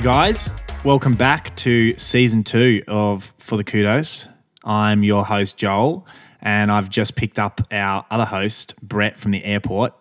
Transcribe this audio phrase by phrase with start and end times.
[0.00, 0.48] Hey guys,
[0.82, 4.28] welcome back to season two of For the Kudos.
[4.64, 6.06] I'm your host, Joel,
[6.40, 9.92] and I've just picked up our other host, Brett, from the airport.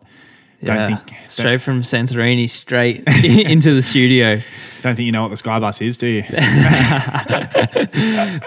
[0.61, 4.35] Yeah, Don't think straight from Santorini straight into the studio.
[4.83, 6.23] don't think you know what the Skybus is, do you?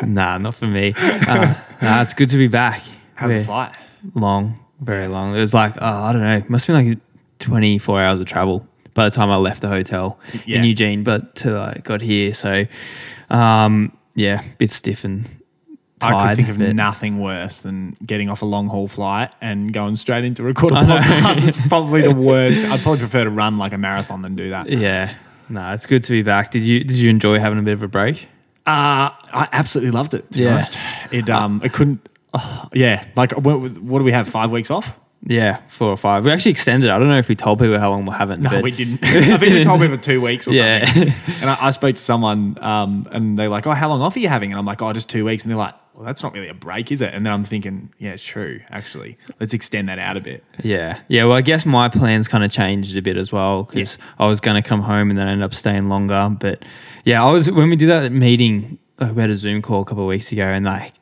[0.08, 0.94] Nah, not for me.
[0.96, 2.80] Uh, nah, it's good to be back.
[3.12, 3.74] How's the We're flight?
[4.14, 5.36] Long, very long.
[5.36, 6.42] It was like oh, I don't know.
[6.48, 6.98] Must have been like
[7.40, 10.58] 24 hours of travel by the time I left the hotel Yeah.
[10.58, 12.34] in Eugene, but till I got here.
[12.34, 12.66] So,
[13.30, 15.24] um, yeah, bit stiff and
[16.00, 16.14] tired.
[16.14, 19.72] I could think of but- nothing worse than getting off a long haul flight and
[19.72, 21.46] going straight into record a podcast.
[21.48, 22.58] it's probably the worst.
[22.58, 24.68] I'd probably prefer to run like a marathon than do that.
[24.68, 25.14] Yeah,
[25.48, 26.50] no, it's good to be back.
[26.50, 28.28] Did you did you enjoy having a bit of a break?
[28.66, 30.30] Uh, I absolutely loved it.
[30.32, 30.52] To be Yeah.
[30.54, 30.78] honest,
[31.10, 32.08] it um, it couldn't.
[32.34, 34.28] oh, yeah, like what, what do we have?
[34.28, 34.98] Five weeks off?
[35.24, 36.24] Yeah, four or five.
[36.24, 36.90] We actually extended.
[36.90, 38.42] I don't know if we told people how long we haven't.
[38.42, 39.00] No, but we didn't.
[39.04, 40.84] I think we told for two weeks or Yeah.
[40.84, 41.12] something.
[41.42, 44.18] And I, I spoke to someone, um, and they're like, "Oh, how long off are
[44.18, 46.32] you having?" And I'm like, "Oh, just two weeks." And they're like, "Well, that's not
[46.34, 48.60] really a break, is it?" And then I'm thinking, "Yeah, it's true.
[48.70, 51.24] Actually, let's extend that out a bit." Yeah, yeah.
[51.24, 54.40] Well, I guess my plans kind of changed a bit as well because I was
[54.40, 56.34] going to come home and then I ended up staying longer.
[56.38, 56.64] But
[57.04, 59.84] yeah, I was when we did that meeting, like we had a Zoom call a
[59.84, 60.92] couple of weeks ago, and like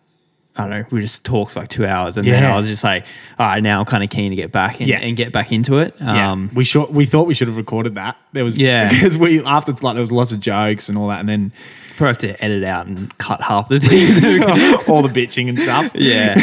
[0.61, 2.85] I don't know, we just talked for like two hours, and then I was just
[2.85, 3.05] like,
[3.39, 4.99] all right, now I'm kind of keen to get back and, Yeah.
[4.99, 5.95] and get back into it.
[6.01, 6.91] Yeah, Um, we should.
[6.95, 8.17] We thought we should have recorded that.
[8.33, 8.89] There was Yeah.
[8.91, 11.53] because we after it's like there was lots of jokes and all that, and then
[11.97, 14.19] probably have to edit out and cut half the things.
[14.89, 15.91] all the bitching and stuff.
[15.95, 16.35] yeah,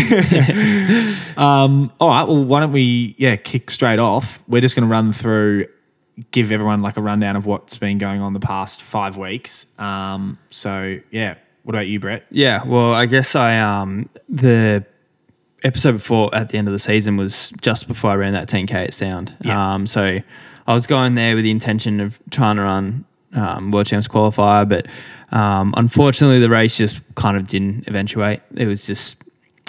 [1.38, 2.24] Um, all right.
[2.28, 4.40] Well, why don't we, yeah, kick straight off?
[4.48, 5.68] We're just going to run through,
[6.32, 9.66] give everyone like a rundown of what's been going on the past five weeks.
[9.80, 11.36] Um, so, yeah.
[11.68, 12.26] What about you, Brett?
[12.32, 14.86] Yeah, well, I guess I um the
[15.66, 18.72] episode before at the end of the season was just before I ran that 10k
[18.72, 19.36] at Sound.
[19.42, 19.74] Yeah.
[19.74, 20.22] Um, so
[20.66, 24.70] I was going there with the intention of trying to run um, World Champs qualifier,
[24.70, 24.88] but
[25.38, 28.40] um, unfortunately the race just kind of didn't eventuate.
[28.56, 29.22] It was just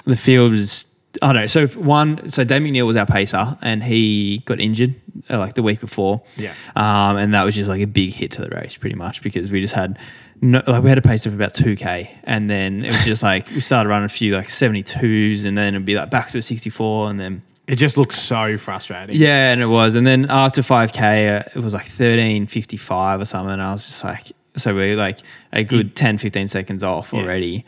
[0.05, 0.85] the field was.
[1.21, 1.47] I don't know.
[1.47, 4.95] So one, so Dave McNeill was our pacer, and he got injured
[5.29, 6.21] uh, like the week before.
[6.37, 6.53] Yeah.
[6.77, 9.51] Um, and that was just like a big hit to the race, pretty much, because
[9.51, 9.97] we just had
[10.41, 13.23] no, like we had a pace of about two k, and then it was just
[13.23, 16.29] like we started running a few like seventy twos, and then it'd be like back
[16.31, 19.15] to a sixty four, and then It just looks so frustrating.
[19.15, 22.77] yeah, and it was, and then after five k, uh, it was like thirteen fifty
[22.77, 23.51] five or something.
[23.53, 25.19] And I was just like, so we're like
[25.53, 27.19] a good 10, 15 seconds off Yeah.
[27.21, 27.65] already.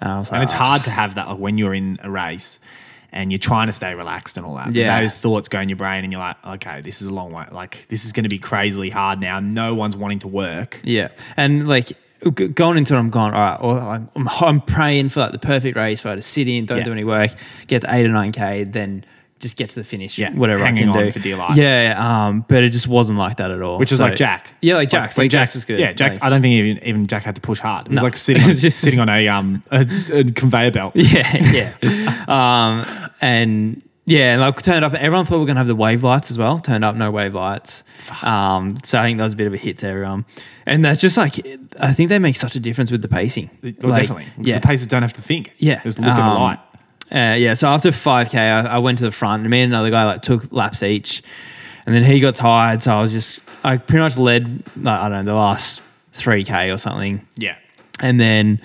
[0.00, 1.98] And I was like, And it's "Oh." hard to have that like, when you're in
[2.02, 2.58] a race
[3.12, 4.66] and you're trying to stay relaxed and all that.
[4.68, 5.00] But Yeah.
[5.02, 7.44] Those thoughts go in your brain and you're like, okay, this is a long way.
[7.52, 9.38] Like, this is going to be crazily hard now.
[9.38, 10.80] No one's wanting to work.
[10.82, 11.92] Yeah, and like
[12.30, 13.56] going into it, I'm going all right.
[13.60, 16.66] Or like, I'm, I'm praying for like the perfect race, for I to sit in,
[16.66, 16.84] don't Yeah.
[16.84, 17.30] do any work,
[17.66, 19.04] get to eight or nine k, then
[19.40, 20.18] just get to the finish.
[20.18, 21.56] Yeah, whatever hanging I can on do for dear life.
[21.56, 21.96] Yeah,
[22.28, 23.76] um, but it just wasn't like that at all.
[23.76, 24.54] Which is So- like Jack.
[24.62, 25.18] Yeah, like Jack's.
[25.18, 25.80] Like, Jack's was good.
[25.80, 26.22] Yeah, Jack.
[26.22, 27.86] I don't think even, even Jack had to push hard.
[27.86, 28.02] It was No.
[28.04, 29.80] like sitting on, just- sitting on a um a,
[30.12, 30.92] a conveyor belt.
[30.96, 32.24] yeah, yeah.
[32.28, 34.94] um, and yeah, and like turned up.
[34.94, 36.58] Everyone thought we were gonna have the wave lights as well.
[36.58, 37.84] Turned up, no wave lights.
[38.22, 40.24] Um, so I think that was a bit of a hit to everyone.
[40.66, 41.44] And that's just like
[41.80, 43.50] I think they make such a difference with the pacing.
[43.62, 44.26] Well, Like, definitely.
[44.36, 45.52] Because Yeah, The pacers don't have to think.
[45.58, 45.82] yeah.
[45.82, 46.58] Just look at the Um, light.
[47.10, 49.90] Uh, yeah, so after 5K, I, I went to the front and me and another
[49.90, 51.22] guy like took laps each.
[51.84, 52.82] And then he got tired.
[52.82, 55.82] So I was just, I pretty much led, like, I don't know, the last
[56.14, 57.26] 3K or something.
[57.36, 57.56] Yeah.
[58.00, 58.60] And then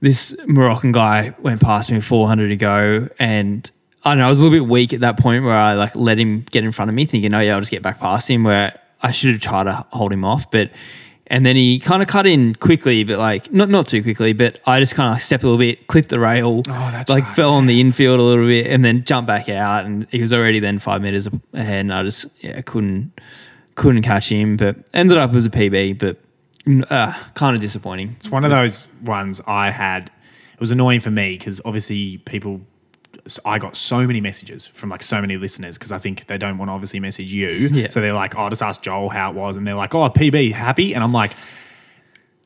[0.00, 3.08] this Moroccan guy went past me 400 to go.
[3.20, 3.70] And
[4.04, 5.94] I don't know, I was a little bit weak at that point where I like
[5.96, 8.30] let him get in front of me thinking, oh yeah, I'll just get back past
[8.30, 10.50] him where I should have tried to hold him off.
[10.50, 10.70] But,
[11.26, 14.32] and then he kind of cut in quickly, but like not not too quickly.
[14.32, 17.34] But I just kind of stepped a little bit, clipped the rail, Oh, like right,
[17.34, 19.84] fell on the infield a little bit, and then jumped back out.
[19.84, 23.12] And he was already then five meters ahead, and I just yeah couldn't
[23.74, 24.56] couldn't catch him.
[24.56, 26.16] But ended up as a PB, but
[26.90, 28.14] uh, kind of disappointing.
[28.16, 30.10] It's one of those ones I had.
[30.54, 32.60] It was annoying for me because obviously people.
[33.44, 36.56] I got so many messages from like so many listeners because I think they don't
[36.58, 37.48] want to obviously message you.
[37.48, 37.88] Yeah.
[37.90, 40.52] So they're like, "Oh, just ask Joel how it was," and they're like, "Oh, PB
[40.52, 41.32] happy," and I'm like.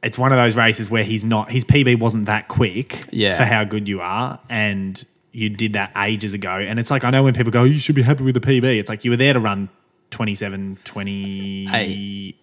[0.04, 1.48] It's one of those races where he's not.
[1.52, 3.36] His PB wasn't that quick Yeah.
[3.36, 5.00] for how good you are, and
[5.30, 6.50] you did that ages ago.
[6.58, 8.40] And it's like I know when people go, "Oh, "You should be happy with the
[8.40, 9.68] PB." It's like you were there to run
[10.10, 12.34] 27, 28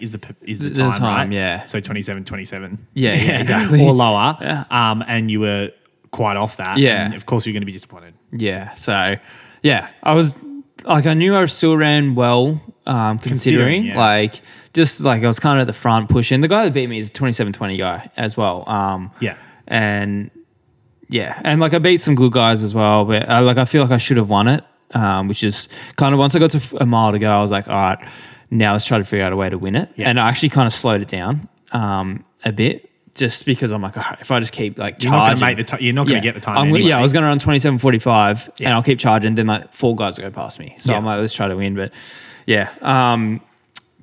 [0.00, 1.32] is the is the, The- the time, time, right?
[1.34, 1.66] yeah.
[1.66, 2.86] So 27, 27.
[2.94, 3.84] Yeah, yeah, exactly.
[3.84, 4.36] or lower.
[4.40, 4.64] Yeah.
[4.70, 5.70] Um, and you were
[6.18, 6.78] quite off that.
[6.78, 7.04] Yeah.
[7.04, 8.12] And of course, you're going to be disappointed.
[8.32, 8.74] Yeah.
[8.74, 9.14] So,
[9.62, 10.34] yeah, I was
[10.84, 13.98] like, I knew I still ran well, um, considering, Considering, yeah.
[13.98, 14.40] like,
[14.74, 16.40] just like I was kind of at the front pushing.
[16.40, 18.68] The guy that beat me is a 27 20 guy as well.
[18.68, 19.36] Um, Yeah.
[19.68, 20.30] And
[21.08, 23.82] yeah, and like I beat some good guys as well, but uh, like I feel
[23.82, 24.64] like I should have won it.
[24.94, 27.50] Um, which is kind of once I got to a mile to go, I was
[27.50, 27.98] like, all right,
[28.50, 29.90] now let's try to figure out a way to win it.
[29.96, 30.08] Yeah.
[30.08, 32.87] And I actually kind of slowed it down um, a bit
[33.18, 35.46] just because I'm like, "Oh, if I just keep like You're not going charging, to
[35.46, 35.80] make the time.
[35.82, 36.56] You're not going to get the time.
[36.56, 36.80] I'm, anyway.
[36.88, 38.68] Yeah, I was going to run 27.45 Yeah.
[38.68, 39.34] and I'll keep charging.
[39.34, 40.74] Then like four guys will go past me.
[40.78, 40.98] So Yeah.
[40.98, 41.74] I'm like, let's try to win.
[41.74, 41.92] But
[42.46, 42.70] yeah.
[42.80, 43.40] Um,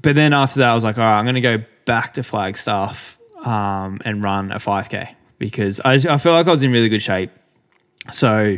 [0.01, 2.23] but then after that, I was like, all right, I'm going to go back to
[2.23, 6.89] Flagstaff um, and run a 5K because I, I feel like I was in really
[6.89, 7.31] good shape.
[8.11, 8.57] So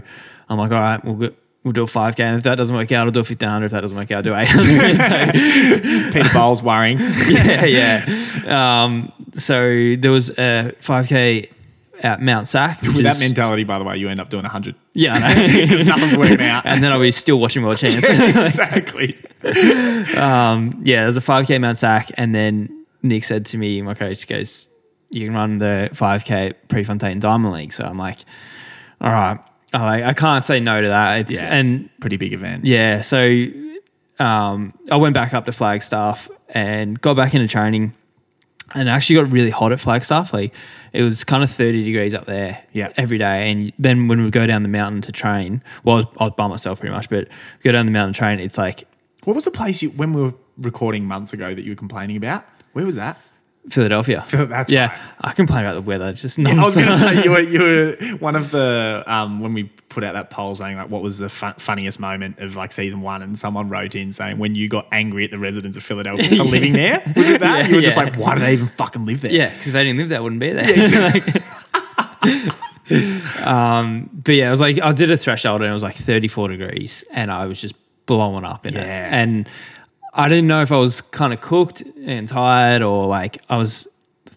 [0.49, 2.19] I'm like, all right, we'll go, we'll do a 5K.
[2.21, 3.65] And if that doesn't work out, I'll do a 1500.
[3.65, 6.13] If that doesn't work out, I'll do 800.
[6.13, 6.97] Peter Bol's worrying.
[7.27, 8.83] yeah, yeah.
[8.83, 11.49] Um, so there was a 5K
[12.03, 12.81] at Mount Sac.
[12.81, 14.75] With that is- mentality, by the way, you end up doing 100.
[14.93, 15.17] Yeah,
[15.83, 16.65] Nothing's working out.
[16.65, 18.07] and then I'll be still watching World Champs.
[18.09, 19.15] exactly.
[20.17, 24.27] um, yeah, there's a 5K Mount Sac, and then Nick said to me, my coach
[24.27, 24.67] goes,
[25.09, 28.19] "You can run the 5K Prefontaine Diamond League." So I'm like,
[29.01, 29.39] "All right."
[29.73, 31.19] I I can't say no to that.
[31.21, 31.53] It's Yeah.
[31.53, 32.65] and Pretty big event.
[32.65, 33.45] yeah, so
[34.19, 37.93] um, I went back up to Flagstaff and got back into training,
[38.73, 40.33] and actually got really hot at Flagstaff.
[40.33, 40.53] Like
[40.93, 42.91] it was kind of thirty degrees up there, Yeah.
[42.97, 43.51] every day.
[43.51, 46.33] And then when we go down the mountain to train, well, I was, I was
[46.37, 47.27] by myself pretty much, but
[47.63, 48.85] go down the mountain to train, it's like
[49.25, 52.17] What was the place you when we were recording months ago that you were complaining
[52.17, 52.45] about?
[52.73, 53.17] Where was that?
[53.69, 54.23] Philadelphia.
[54.31, 54.97] That's yeah, right.
[55.21, 56.09] I complain about the weather.
[56.09, 59.39] It's just I was going to say you were you were one of the um,
[59.39, 62.55] when we put out that poll saying like what was the fun, funniest moment of
[62.55, 65.75] like season one, and someone wrote in saying when you got angry at the residents
[65.77, 67.03] of Philadelphia for living there.
[67.15, 69.31] Was it that Yeah, you were just like, why do they even fucking live there?
[69.31, 70.73] Yeah, because if they didn't live there, I wouldn't be there.
[73.45, 76.47] um, but yeah, I was like I did a threshold and it was like 34
[76.49, 77.75] degrees, and I was just
[78.05, 78.85] blowing up in it.
[78.85, 79.49] And
[80.17, 83.87] I didn't know if I was kind of cooked and tired or like I was.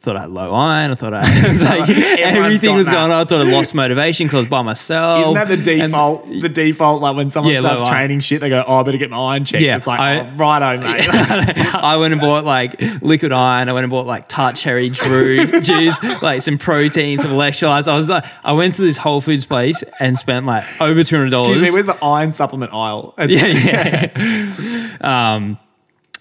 [0.03, 0.93] Thought I had low iron.
[0.93, 1.89] I thought I was like
[2.19, 2.93] everything was that.
[2.93, 3.21] going on.
[3.21, 5.21] I thought I lost motivation because I was by myself.
[5.21, 6.27] Isn't that the And- default?
[6.41, 9.11] the default, like when someone Yeah, starts training shit, they go, "Oh, I better get
[9.11, 11.07] my iron checked." Yeah, it's like, I- oh, righto, mate.
[11.75, 13.69] I went and bought like liquid iron.
[13.69, 17.87] I went and bought like tart cherry drew juice, like some protein, some electrolytes.
[17.87, 21.17] I was like, I went to this Whole Foods place and spent like over two
[21.17, 21.59] hundred dollars.
[21.59, 23.13] Excuse me, where's the iron supplement aisle?
[23.19, 24.97] yeah, yeah.
[25.03, 25.59] um,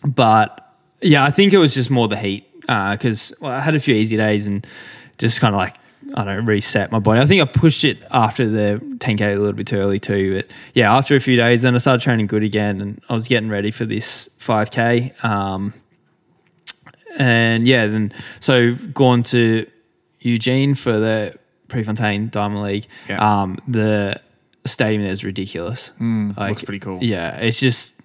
[0.05, 3.79] but yeah, I think it was just more the heat because well, I had a
[3.79, 4.65] few easy days and
[5.17, 5.75] just kind of like
[6.15, 7.19] I don't know, reset my body.
[7.19, 10.35] I think I pushed it after the 10k a little bit too early too.
[10.35, 13.27] But yeah, after a few days, then I started training good again, and I was
[13.27, 15.23] getting ready for this 5k.
[15.23, 15.73] Um,
[17.17, 19.67] and yeah, then so gone to
[20.21, 21.37] Eugene for the
[21.67, 22.87] Prefontaine Diamond League.
[23.07, 23.41] Yeah.
[23.41, 24.19] Um, the
[24.65, 25.91] stadium there is ridiculous.
[25.99, 26.99] Mm, looks pretty cool.
[27.01, 27.98] Yeah, it's just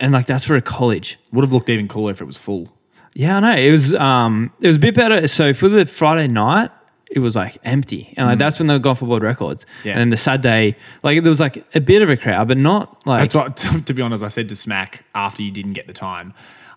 [0.00, 1.18] and like that's for a college.
[1.32, 2.68] Would have looked even cooler if it was full.
[3.14, 3.56] Yeah, I know.
[3.56, 5.28] It was um it was a bit better.
[5.28, 6.70] So for the Friday night,
[7.10, 8.14] it was like empty.
[8.16, 9.64] And like that's when they were going for world records.
[9.64, 9.84] Mm.
[9.84, 9.92] Yeah.
[9.92, 13.06] And then the Saturday, like there was like a bit of a crowd, but not
[13.06, 15.92] like That's what, to be honest, I said to Smack after you didn't get the
[15.92, 16.32] time.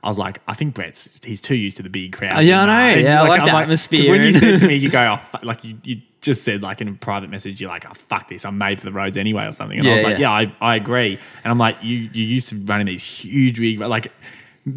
[0.05, 2.37] I was like, I think Brett's he's too used to the big crowd.
[2.37, 2.65] Oh, yeah, I
[2.95, 3.01] know.
[3.01, 5.37] Yeah, I like I'm the 'cause atmosphere When you said to me, you go, oh,
[5.43, 8.45] like you, you just said like in a private message, you're like, oh fuck this,
[8.45, 9.79] I'm made for the roads anyway or something.
[9.79, 10.39] And I was like, yeah.
[10.41, 11.19] yeah, I, I agree.
[11.43, 14.11] And I'm like, you you used to running these huge big like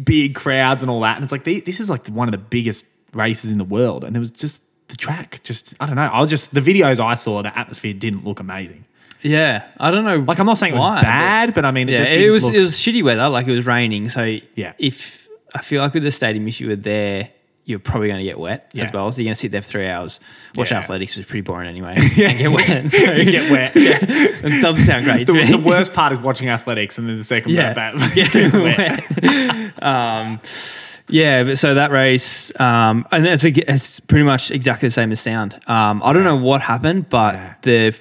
[0.03, 2.85] big crowds and all that, and it's like this is like one of the biggest
[3.13, 6.01] races in the world, and there was just the track, just I don't know.
[6.01, 8.85] I was just the videos I saw, the atmosphere didn't look amazing.
[9.21, 9.67] Yeah.
[9.77, 10.17] I don't know.
[10.17, 12.11] Like I'm not saying it was why, but- bad, but, I mean, it yeah, just
[12.11, 14.07] it was look- it was shitty weather, like it was raining.
[14.09, 14.73] So Yeah.
[14.79, 17.29] if I feel like with the stadium if you were there,
[17.65, 19.11] you're probably going to get wet as well.
[19.11, 20.19] So you're going to sit there for three hours.
[20.55, 20.79] Watch Yeah.
[20.79, 21.97] athletics was pretty boring anyway.
[22.15, 22.89] yeah, get wet.
[22.91, 23.71] So You get wet.
[23.75, 27.51] it doesn't sound great the, the worst part is watching athletics, and then the second
[27.51, 27.73] Yeah.
[27.73, 28.15] part bad.
[28.15, 29.83] Getting getting wet.
[29.83, 30.39] um,
[31.11, 35.11] yeah, but so that race, um, and it's, a, it's pretty much exactly the same
[35.11, 35.53] as sound.
[35.67, 37.53] Um, I don't know what happened, but Yeah.
[37.63, 37.99] the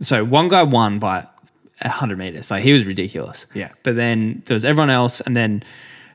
[0.00, 1.26] so one guy won by
[1.82, 2.50] hundred meters.
[2.50, 3.46] Like he was ridiculous.
[3.54, 3.70] Yeah.
[3.82, 5.62] But then there was everyone else, and then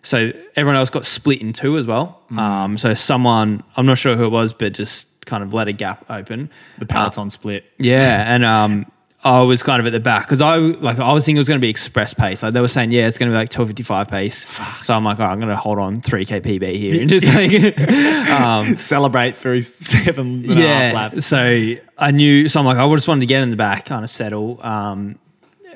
[0.04, 2.22] so everyone else got split in two as well.
[2.32, 2.40] Mm.
[2.40, 5.74] Um, so someone I'm not sure who it was, but just kind of let a
[5.74, 6.50] gap open.
[6.80, 7.66] The peloton split.
[7.78, 8.86] Yeah, and um,
[9.24, 11.48] I was kind of at the back because I like I was thinking it was
[11.48, 12.42] going to be express pace.
[12.42, 14.48] Like they were saying, yeah, it's going to be like twelve fifty five pace.
[14.84, 17.10] So I'm like, all right, I'm going to hold on three k PB here and
[17.10, 17.78] just like,
[18.32, 20.92] um, Celebrate through seven and yeah.
[20.94, 21.26] laps.
[21.26, 24.04] So I knew, so I'm like, I just wanted to get in the back, kind
[24.04, 24.60] of settle.
[24.66, 25.20] Um,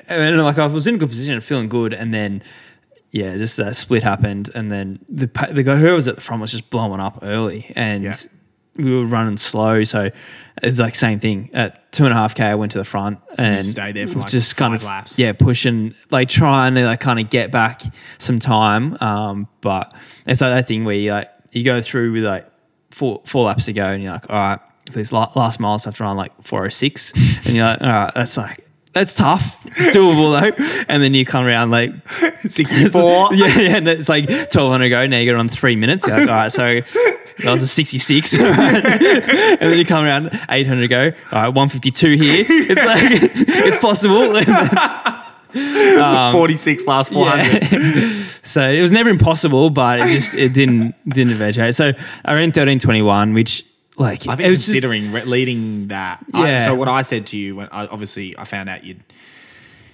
[0.08, 2.42] and like I was in a good position, feeling good, and then.
[3.16, 6.42] Yeah, just that split happened, and then the the guy who was at the front
[6.42, 8.14] was just blowing up early, and Yeah.
[8.76, 9.84] we were running slow.
[9.84, 10.10] So
[10.62, 12.44] it's like same thing at two and a half k.
[12.44, 15.18] I went to the front and stayed there for, like, just kind of laps.
[15.18, 17.80] yeah, pushing like trying to like kind of get back
[18.18, 18.98] some time.
[19.00, 19.94] Um, but
[20.26, 22.46] it's like that thing where you like you go through with like
[22.90, 25.78] four four laps to go, and you're like, all right, for this last mile, I
[25.86, 27.12] have to run like four oh six,
[27.46, 28.65] and you're like, all right, that's like
[28.96, 30.64] that's tough, It's doable though.
[30.88, 31.92] And then you come around like
[32.48, 33.34] 64.
[33.34, 35.06] yeah, yeah, and it's like 1200 go.
[35.06, 36.06] Now you got on three minutes.
[36.06, 38.34] You're like, all right, so that was a 66.
[38.38, 41.12] and then you come around 800 go.
[41.32, 42.44] All right, 152 here.
[42.48, 44.34] It's like, it's possible.
[46.02, 47.72] Um, 46 last 400.
[47.72, 48.10] Yeah.
[48.42, 51.74] so it was never impossible, but it just, it didn't, didn't eventuate.
[51.74, 51.92] So
[52.24, 53.62] I ran 1321, which
[53.96, 56.24] like, I it think was just- considering re- leading that.
[56.34, 56.64] I- Yeah.
[56.66, 58.96] so what I said to you when I, obviously I found out you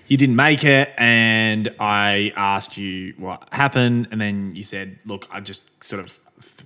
[0.08, 5.26] you didn't make it, and I asked you what happened, and then you said, "Look,
[5.30, 6.18] I just sort of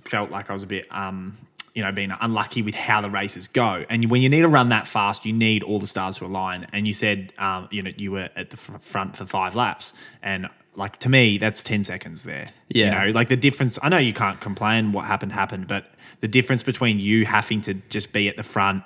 [0.03, 1.37] felt like I was a bit." Um,
[1.73, 4.69] you know, being unlucky with how the races go, and when you need to run
[4.69, 6.65] that fast, you need all the stars to align.
[6.73, 9.93] And you said, um, you know, you were at the fr- front for five laps,
[10.23, 12.47] and like to me, that's ten seconds there.
[12.69, 13.03] Yeah.
[13.03, 13.77] you know, like the difference.
[13.81, 14.93] I know you can't complain.
[14.93, 15.87] What happened happened, but
[16.21, 18.83] the difference between you having to just be at the front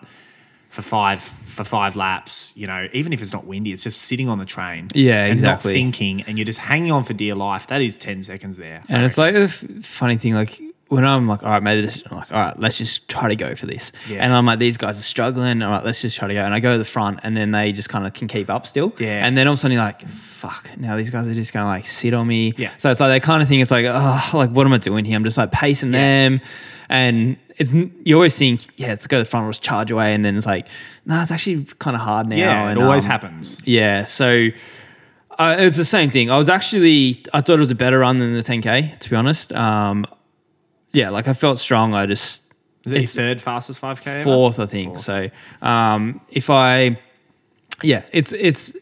[0.69, 4.29] for five for five laps, you know, even if it's not windy, it's just sitting
[4.29, 4.87] on the train.
[4.95, 5.73] Yeah, and exactly.
[5.73, 7.67] Not thinking, and you're just hanging on for dear life.
[7.67, 8.81] That is ten seconds there.
[8.87, 12.17] And it's like a funny thing, like when I'm like, all right, maybe this, I'm
[12.17, 13.93] like, all right, let's just try to go for this.
[14.09, 14.25] Yeah.
[14.25, 15.61] And I'm like, these guys are struggling.
[15.61, 16.41] All right, let's just try to go.
[16.41, 18.67] And I go to the front, and then they just kind of can keep up
[18.67, 18.91] still.
[18.99, 19.25] Yeah.
[19.25, 21.65] And then all of a sudden you're like, fuck, now these guys are just gonna
[21.69, 22.53] like sit on me.
[22.57, 22.71] Yeah.
[22.75, 23.61] So it's like that kind of thing.
[23.61, 25.15] It's like, oh, like what am I doing here?
[25.15, 25.99] I'm just like pacing Yeah.
[25.99, 26.41] them,
[26.89, 30.25] and it's you always think, yeah, let's go to the front, let's charge away, and
[30.25, 30.67] then it's like,
[31.05, 32.35] no, it's actually kind of hard now.
[32.35, 33.57] yeah, and, it always um, happens.
[33.63, 34.49] yeah, so
[35.39, 36.29] uh, it's the same thing.
[36.29, 38.99] I was actually I thought it was a better run than the 10k.
[38.99, 40.05] To be honest, um,
[40.93, 41.93] yeah, like I felt strong.
[41.93, 42.41] I just
[42.85, 44.23] Is it it's third fastest five k?
[44.23, 44.93] fourth, I think.
[44.93, 45.01] Fourth.
[45.05, 45.29] So
[45.61, 46.99] um, if I,
[47.83, 48.73] yeah, it's it's.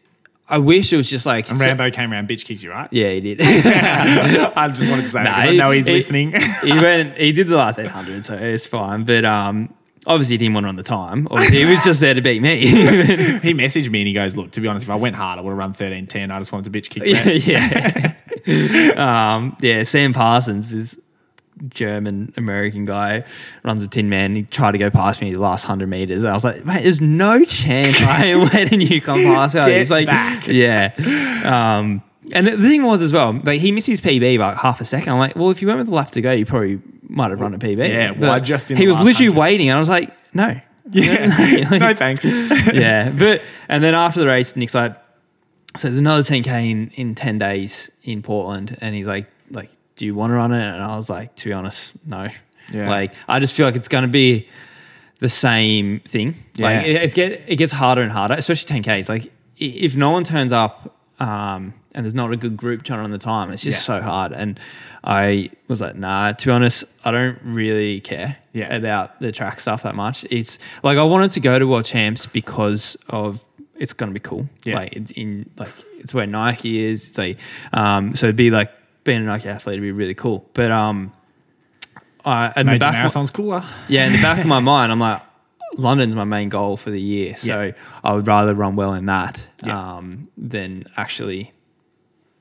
[0.52, 2.88] I wish it was just like And Rambo came around, bitch kicked you, right?
[2.92, 3.40] Yeah, he did.
[3.44, 6.32] I just wanted to say Nah, that 'cause I know he's he- listening.
[6.64, 7.16] he went.
[7.18, 9.04] He did the last 800, so it's fine.
[9.04, 9.72] But um,
[10.08, 11.28] obviously he didn't want to run the time.
[11.30, 12.66] Obviously, he was just there to beat me.
[12.66, 15.44] he messaged me and he goes, "Look, to be honest, if I went hard, I
[15.44, 16.32] would have run thirteen ten.
[16.32, 18.16] I just wanted to bitch kick yeah,
[18.48, 19.34] yeah.
[19.36, 21.00] um, yeah, Sam Parsons is
[21.68, 23.24] German American guy,
[23.64, 24.36] runs with Tinman.
[24.36, 26.24] He tried to go past me the last hundred meters.
[26.24, 29.56] I was like, mate, there's no chance I am letting you come past.
[29.56, 30.48] me." Get He's like, back.
[30.48, 30.94] yeah.
[31.46, 32.02] Um,
[32.34, 34.86] and the thing was as well, like he missed his PB by like half a
[34.86, 35.14] second.
[35.14, 37.42] I'm like, well, if you went with the lap to go, you probably might have
[37.42, 37.90] run a PB.
[37.90, 39.40] Yeah, But why just in he was literally 100?
[39.42, 40.60] waiting, and I was like, no.
[40.92, 42.26] Yeah, Like- no thanks.
[42.26, 44.96] yeah, but and then after the race, Nick's like,
[45.78, 50.06] so there's another 10k in in 10 days in Portland, and he's like, like, do
[50.06, 50.64] you want to run it?
[50.64, 52.30] And I was like, to be honest, no.
[52.72, 52.90] Yeah.
[52.90, 54.48] Like, I just feel like it's going to be
[55.20, 56.36] the same thing.
[56.58, 59.00] Like, it, it's get it gets harder and harder, especially 10k.
[59.00, 60.96] It's like if no one turns up.
[61.20, 63.52] Um, and there's not a good group trying to run the time.
[63.52, 63.98] It's just Yeah.
[63.98, 64.32] so hard.
[64.32, 64.58] And
[65.04, 68.74] I was like, nah, to be honest, I don't really care Yeah.
[68.74, 70.26] about the track stuff that much.
[70.30, 73.44] It's like I wanted to go to World Champs because of
[73.76, 74.48] it's gonna be cool.
[74.64, 74.76] Yeah.
[74.76, 77.08] Like it's in like it's where Nike is.
[77.08, 77.38] It's like
[77.74, 78.72] um so it'd be like
[79.04, 80.48] being a Nike athlete would be really cool.
[80.54, 81.12] But um
[82.26, 83.64] I in the Major back of my- marathon's cooler.
[83.88, 85.22] yeah, in the back of my mind, I'm like,
[85.78, 87.38] London's my main goal for the year.
[87.38, 87.72] So Yeah.
[88.04, 89.96] I would rather run well in that Yeah.
[89.98, 91.54] um, than actually.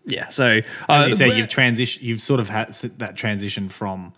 [0.06, 0.28] Yeah.
[0.28, 2.02] So As uh, you said, you've transition.
[2.04, 4.12] You've sort of had that transition from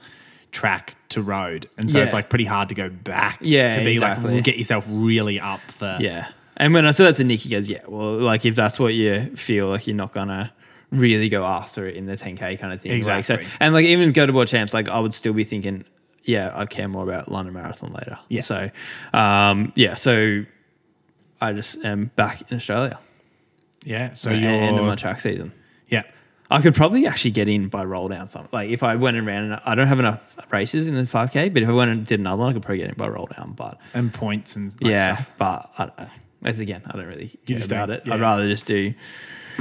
[0.53, 3.39] track to road, and so it's like pretty hard to go back.
[3.41, 4.35] Yeah, to be exactly.
[4.37, 5.97] like get yourself really up for.
[6.01, 6.29] Yeah.
[6.57, 8.95] And when I said that to Nick, he goes, Yeah, well, like if that's what
[8.95, 10.53] you feel like you're not gonna
[10.91, 12.93] really go after it in the 10K kind of thing.
[13.05, 13.47] Like, so, Exactly.
[13.61, 15.85] and like even go to World Champs, like I would still be thinking,
[16.25, 18.19] Yeah, I care more about London Marathon later.
[18.29, 18.41] Yeah.
[18.43, 18.71] So
[19.13, 20.45] um, yeah, so
[21.41, 22.99] I just am back in Australia.
[23.85, 24.15] yeah.
[24.15, 25.53] So you're end of my track season.
[25.89, 26.03] yeah.
[26.53, 28.49] I could probably actually get in by roll down some.
[28.51, 31.63] Like if I went and ran, I don't have enough races in the 5K, but
[31.63, 33.53] if I went and did another one, I could probably get in by roll down.
[33.53, 35.31] But and points and yeah, stuff.
[35.39, 36.09] but I don't know.
[36.43, 38.03] As again, I don't really care just about it.
[38.05, 38.15] yeah.
[38.15, 38.93] I'd rather just do.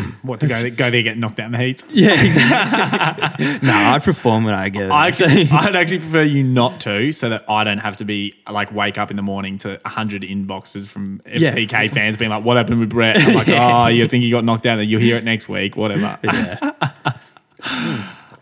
[0.21, 1.83] What to go there, go there, get knocked out in the heat.
[1.91, 3.45] Yeah, exactly.
[3.67, 4.91] no, I perform when I get it.
[4.91, 5.41] I actually.
[5.43, 8.71] actually, I'd actually prefer you not to, so that I don't have to be like
[8.73, 11.53] wake up in the morning to hundred inboxes from Yeah.
[11.53, 14.43] FTK fans being like, "What happened with Brett?" I'm like, "Oh, you think he got
[14.43, 14.77] knocked down?
[14.77, 16.71] That you'll hear it next week, whatever." yeah.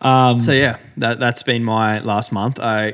[0.02, 2.60] Um, so yeah, that that's been my last month.
[2.60, 2.94] I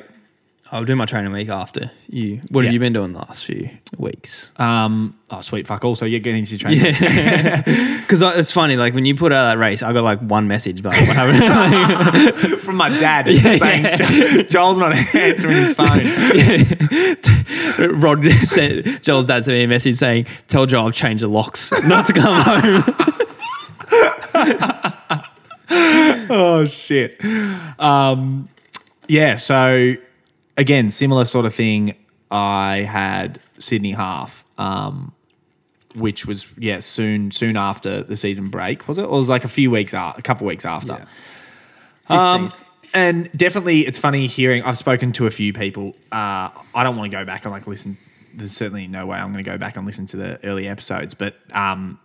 [0.74, 2.42] I'll do my training week after you.
[2.50, 2.66] What Yeah.
[2.70, 4.52] have you been doing the last few weeks?
[4.58, 5.86] Um, oh, sweet fuck.
[5.86, 6.82] Also, you're getting into training
[8.02, 10.82] Because it's funny, like when you put out that race, I got like one message,
[10.82, 14.42] but what from my dad Yeah, saying yeah.
[14.50, 16.08] Joel's not answering his phone.
[18.02, 21.72] Rod sent Joel's dad sent me a message saying, "Tell Joel I've changed the locks,
[21.88, 22.84] not to come home."
[26.32, 27.24] oh shit.
[27.80, 28.50] Um,
[29.08, 29.36] yeah.
[29.36, 29.96] So
[30.58, 31.96] again, similar sort of thing.
[32.32, 34.44] I had Sydney half.
[34.58, 35.14] Um,
[35.96, 39.04] which was yeah soon soon after the season break was it?
[39.04, 41.06] Or it was like a few weeks after, a couple weeks after.
[42.10, 42.52] Um,
[42.94, 44.64] and definitely, it's funny hearing.
[44.64, 45.96] I've spoken to a few people.
[46.12, 47.98] Uh, I don't want to go back and like listen.
[48.36, 51.14] There's certainly no way I'm going to go back and listen to the early episodes.
[51.14, 52.00] But um,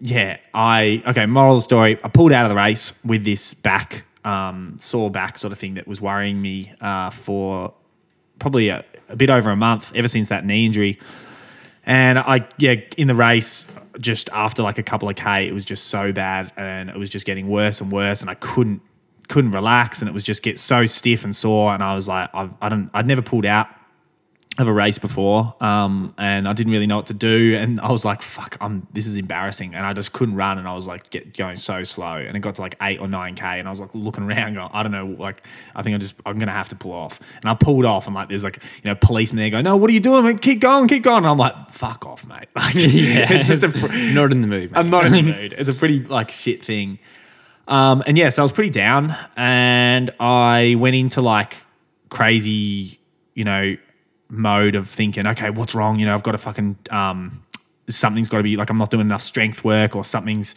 [0.00, 1.26] yeah, I okay.
[1.26, 5.10] Moral of the story: I pulled out of the race with this back, um, sore
[5.10, 7.74] back sort of thing that was worrying me uh, for
[8.38, 10.98] probably a, a bit over a month ever since that knee injury.
[11.84, 13.66] And I, yeah, in the race,
[13.98, 17.10] just after like a couple of K, it was just so bad and it was
[17.10, 18.20] just getting worse and worse.
[18.20, 18.80] And I couldn't,
[19.28, 21.74] couldn't relax and it was just get so stiff and sore.
[21.74, 23.68] And I was like, I've, I don't, I'd never pulled out
[24.58, 25.54] of a race before.
[25.60, 27.56] Um, and I didn't really know what to do.
[27.56, 29.74] And I was like, fuck, I'm, this is embarrassing.
[29.74, 30.58] And I just couldn't run.
[30.58, 32.16] And I was like, get, going so slow.
[32.16, 33.58] And it got to like eight or nine K.
[33.58, 36.16] And I was like looking around going, I don't know, like, I think I'm just,
[36.26, 37.18] I'm going to have to pull off.
[37.40, 39.88] And I pulled off and like, there's like, you know, policemen there going, no, what
[39.88, 40.24] are you doing?
[40.24, 41.18] Like, keep going, keep going.
[41.18, 42.48] And I'm like, fuck off, mate.
[42.62, 43.68] Like, yeah, it's just a,
[44.12, 44.72] not in the mood.
[44.72, 44.78] Mate.
[44.78, 45.54] I'm not in the mood.
[45.56, 46.98] It's a pretty like shit thing.
[47.66, 51.56] Um, and yeah, so I was pretty down, and I went into like
[52.08, 53.00] crazy,
[53.34, 53.76] you know,
[54.32, 55.98] mode of thinking, okay, what's wrong?
[55.98, 57.42] You know, I've got to fucking um,
[57.88, 60.54] something's got to be like I'm not doing enough strength work, or something's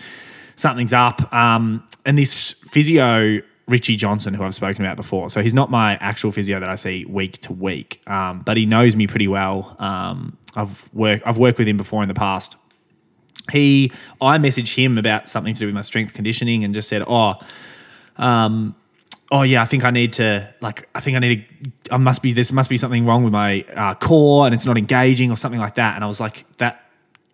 [0.55, 1.31] something's up.
[1.33, 3.41] Um, and this physio.
[3.67, 5.27] Richie Johnson, who I've spoken about before.
[5.31, 8.67] So he's not my actual physio that I see week to week, um, but he
[8.67, 9.75] knows me pretty well.
[9.79, 12.57] Um, I've worked I've worked with him before in the past
[13.51, 13.91] he
[14.21, 17.35] I messaged him about something to do with my strength conditioning and just said, "Oh,
[18.17, 18.75] um,
[19.31, 21.45] oh yeah, I think I need to like I think I need
[21.85, 24.65] to I must be this must be something wrong with my uh, core and it's
[24.65, 26.85] not engaging or something like that." And I was like, that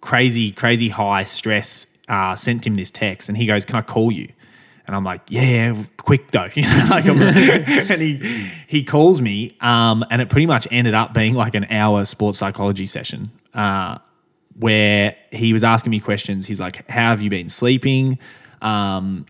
[0.02, 4.12] crazy crazy high stress uh, sent him this text and he goes, "Can I call
[4.12, 4.30] you?"
[4.88, 6.48] And I'm like, yeah, quick though.
[6.90, 11.56] Like and he he calls me, um, and it pretty much ended up being like
[11.56, 13.24] an hour sports psychology session,
[13.54, 14.00] uh,
[14.60, 16.46] where he was asking me questions.
[16.46, 18.20] He's like, "How have you been sleeping?"
[18.62, 19.26] Um,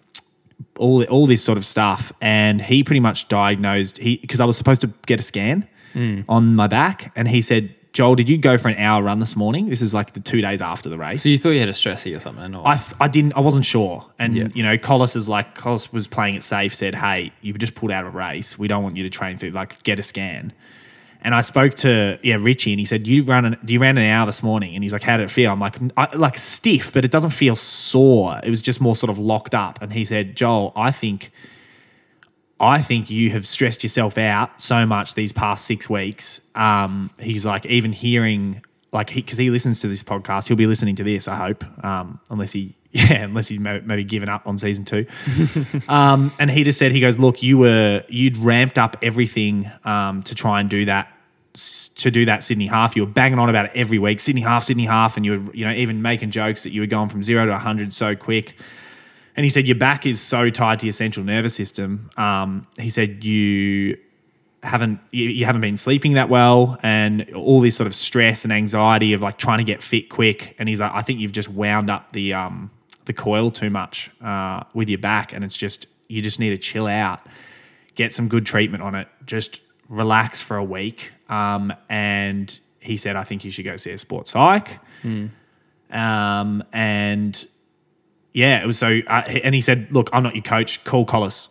[0.77, 4.57] all all this sort of stuff, and he pretty much diagnosed he because I was
[4.57, 6.21] supposed to get a scan hmm.
[6.29, 9.35] on my back, and he said, "Joel, did you go for an hour run this
[9.35, 11.23] morning?" This is like the two days after the race.
[11.23, 12.55] So you thought you had a stressy or something?
[12.55, 12.67] Or?
[12.67, 14.47] I, th- I didn't I wasn't sure and Yeah.
[14.53, 17.91] you know Collis is like Collis was playing it safe said hey you've just pulled
[17.91, 20.53] out of a race we don't want you to train for like get a scan
[21.21, 24.05] and I spoke to yeah Richie and he said you run an, you ran an
[24.05, 24.75] hour this morning.
[24.75, 25.51] And he's like how did it feel?
[25.51, 25.77] I'm like
[26.15, 28.39] like stiff but it doesn't feel sore.
[28.43, 29.81] It was just more sort of locked up.
[29.81, 31.31] And he said Joel I think
[32.61, 36.39] I think you have stressed yourself out so much these past six weeks.
[36.53, 38.61] Um, he's like, even hearing,
[38.93, 42.19] like, because he, listens to this podcast, he'll be listening to this, I hope, um,
[42.29, 45.05] unless he, yeah, unless he's may- maybe given up on season two.
[45.89, 50.21] um, and he just said, he goes, look, you were, you'd ramped up everything um,
[50.23, 51.11] to try and do that.
[51.53, 54.63] To do that Sydney half, you were banging on about it every week, Sydney half,
[54.63, 57.23] Sydney half, and you were, you know, even making jokes that you were going from
[57.23, 58.55] zero to 100 so quick.
[59.35, 62.09] And he said your back is so tied to your central nervous system.
[62.15, 63.97] Um, he said you
[64.63, 68.53] haven't you, you haven't been sleeping that well, and all this sort of stress and
[68.53, 70.55] anxiety of like trying to get fit quick.
[70.59, 72.71] And he's like, I think you've just wound up the um,
[73.11, 76.57] the coil too much uh, with your back, and it's just you just need to
[76.57, 77.19] chill out,
[77.95, 81.11] get some good treatment on it, just relax for a week.
[81.27, 84.79] Um, and he said, I think you should go see a sports psych.
[85.91, 87.45] Um, and
[88.33, 88.99] yeah, it was so.
[89.07, 90.81] Uh, and he said, "Look, I'm not your coach.
[90.85, 91.49] Call Collis."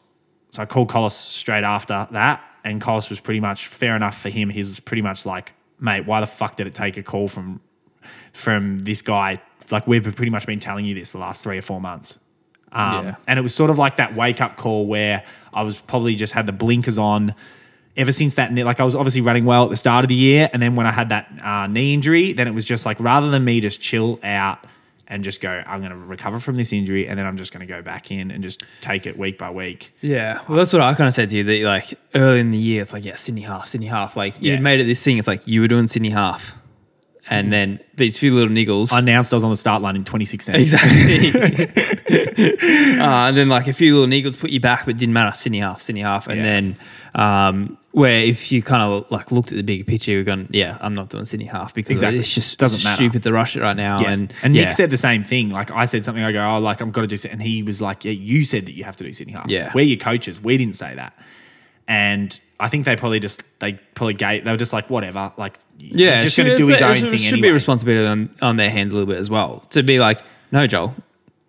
[0.51, 4.31] So I called Collis straight after that, and Collis was pretty much fair enough for
[4.31, 4.49] him.
[4.49, 7.61] He's pretty much like, "Mate, why the fuck did it take a call from
[8.33, 9.43] from this guy?
[9.71, 12.19] Like we've pretty much been telling you this the last three or four months."
[12.73, 13.15] Um, Yeah.
[13.27, 16.33] And it was sort of like that wake up call where I was probably just
[16.33, 17.35] had the blinkers on.
[17.97, 20.15] Ever since that, knee- like I was obviously running well at the start of the
[20.15, 22.99] year, and then when I had that uh, knee injury, then it was just like
[23.01, 24.65] rather than me just chill out
[25.09, 27.67] and just go, I'm going to recover from this injury, and then I'm just going
[27.67, 29.93] to go back in and just take it week by week.
[30.03, 31.43] Yeah, well, that's what I kind of said to you.
[31.43, 34.17] That like early in the year, it's like yeah, Sydney half, Sydney half.
[34.17, 34.55] Like you Yeah.
[34.55, 34.63] Mm-hmm.
[34.63, 35.19] made it this thing.
[35.19, 36.57] It's like you were doing Sydney half,
[37.31, 38.93] and then these few little niggles.
[38.93, 40.55] I announced I was on the start line in 2016.
[40.57, 41.31] exactly.
[43.01, 45.35] uh, and then like a few little niggles put you back, but didn't matter.
[45.37, 46.43] Sydney half, Sydney half, and Yeah.
[46.45, 46.77] then
[47.15, 50.79] um, where if you kind of like looked at the bigger picture, you're going, yeah,
[50.81, 52.21] I'm not doing Sydney half because Exactly.
[52.21, 52.97] it's just Doesn't it's matter.
[52.97, 53.97] stupid to rush it right now.
[54.01, 54.11] Yeah.
[54.11, 54.65] And And, yeah.
[54.67, 55.51] Nick said the same thing.
[55.51, 57.81] Like I said something, I go, oh, like I'm got to do, and he was
[57.83, 59.49] like, yeah, you said that you have to do Sydney half.
[59.49, 59.71] Yeah.
[59.75, 60.41] we're your coaches.
[60.41, 61.13] We didn't say that.
[61.89, 65.59] And I think they probably just they probably gave they were just like whatever, like
[65.79, 67.49] yeah, he's just going to do his own it thing should anyway.
[67.49, 70.21] be responsibility on, on their hands a little bit as well to be like,
[70.53, 70.95] no, Joel,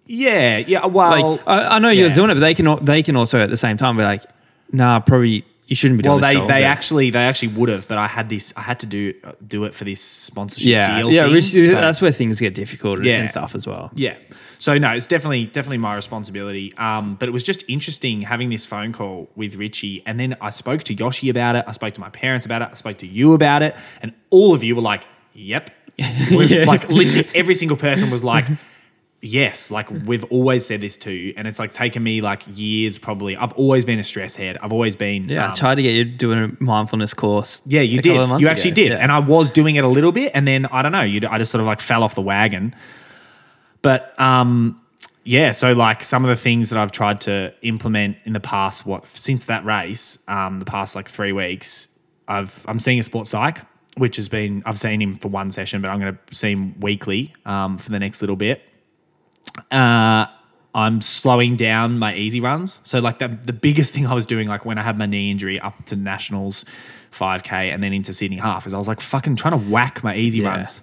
[0.07, 0.79] yeah, yeah.
[0.79, 2.15] Uh, well, like I, I know you're yeah.
[2.15, 4.23] doing it, but they can they can also at the same time be like,
[4.71, 7.47] nah, probably you shouldn't be Well, doing this they job, they but- actually they actually
[7.49, 8.53] would have, but I had this.
[8.57, 11.11] I had to do uh, do it for this sponsorship yeah deal.
[11.11, 13.19] yeah thing, which- so- that's where things get difficult Yeah.
[13.19, 13.91] and stuff as well.
[13.93, 14.15] Yeah.
[14.61, 16.71] So no, it's definitely definitely my responsibility.
[16.77, 20.51] Um, but it was just interesting having this phone call with Richie, and then I
[20.51, 21.65] spoke to Yoshi about it.
[21.67, 22.67] I spoke to my parents about it.
[22.71, 26.65] I spoke to you about it, and all of you were like, "Yep." Yeah.
[26.65, 28.45] Like literally every single person was like.
[29.23, 32.97] Yes, like we've always said this too, and it's like taken me like years.
[32.97, 34.57] Probably, I've always been a stress head.
[34.63, 35.29] I've always been.
[35.29, 37.61] Yeah, I um, tried to get you doing a mindfulness course.
[37.67, 38.15] yeah, you did.
[38.15, 38.47] You ago.
[38.47, 38.97] actually did, Yeah.
[38.97, 41.01] and I was doing it a little bit, and then I don't know.
[41.03, 42.73] You, I just sort of like fell off the wagon.
[43.81, 44.79] But um,
[45.23, 48.85] yeah, so like some of the things that I've tried to implement in the past,
[48.85, 51.87] what since that race, um, the past like three weeks,
[52.27, 53.59] I've I'm seeing a sports psych,
[53.97, 56.79] which has been I've seen him for one session, but I'm going to see him
[56.79, 58.61] weekly um, for the next little bit.
[59.69, 60.25] Uh,
[60.73, 62.79] I'm slowing down my easy runs.
[62.83, 65.29] So like the the biggest thing I was doing, like when I had my knee
[65.31, 66.63] injury up to nationals,
[67.11, 70.15] 5k, and then into Sydney half, is I was like fucking trying to whack my
[70.15, 70.49] easy Yeah.
[70.49, 70.81] runs.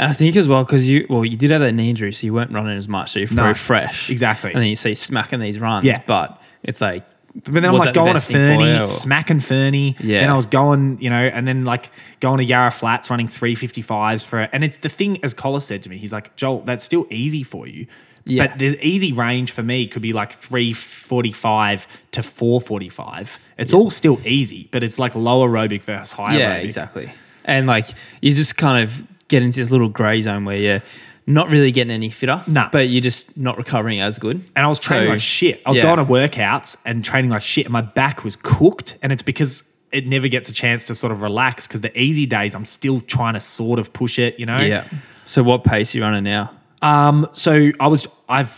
[0.00, 2.26] And I think as well because you well you did have that knee injury, so
[2.26, 4.08] you weren't running as much, so you're No, very fresh.
[4.10, 4.50] exactly.
[4.52, 5.84] And then you see smacking these runs.
[5.84, 5.98] Yeah.
[6.06, 8.62] But it's like But then I'm was like that the going to best thing for
[8.64, 9.96] Fernie, you, smacking Fernie.
[10.00, 10.20] Yeah.
[10.22, 14.24] Then I was going, you know, and then like going to Yarra Flats running 355s
[14.24, 14.50] for it.
[14.54, 17.42] And it's the thing, as Collis said to me, he's like, Joel, that's still easy
[17.42, 17.86] for you.
[18.24, 18.46] Yeah.
[18.46, 23.46] But the easy range for me could be like 345 to 445.
[23.58, 26.64] It's all still easy, but it's like low aerobic versus high Yeah, aerobic.
[26.64, 27.12] exactly.
[27.44, 27.86] And like
[28.22, 30.82] you just kind of get into this little grey zone where you're
[31.26, 32.68] not really getting any fitter, Nah.
[32.70, 34.36] but you're just not recovering as good.
[34.56, 35.62] And I was training So, like shit.
[35.64, 35.84] I was yeah.
[35.84, 38.96] going to workouts and training like shit, and my back was cooked.
[39.02, 39.62] And it's because
[39.92, 43.00] it never gets a chance to sort of relax because the easy days, I'm still
[43.00, 44.58] trying to sort of push it, you know?
[44.60, 44.84] Yeah.
[45.24, 46.50] So what pace are you running now?
[46.82, 48.48] Um, so I was I've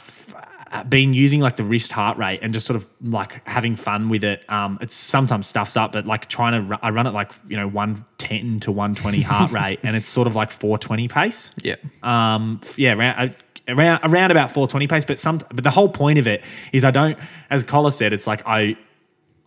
[0.89, 4.25] been using like the wrist heart rate and just sort of like having fun with
[4.25, 4.51] it.
[4.51, 7.69] Um, it's sometimes stuffs up, but like trying to I run it like you know
[7.69, 11.51] one ten to one twenty heart rate, and it's sort of like four twenty pace.
[11.63, 11.77] Yeah.
[12.03, 13.33] Um, yeah, around, uh,
[13.69, 15.05] around around about 420 pace.
[15.05, 17.19] But some, but the whole point of it is I don't,
[17.51, 18.77] as Collis said, it's like I,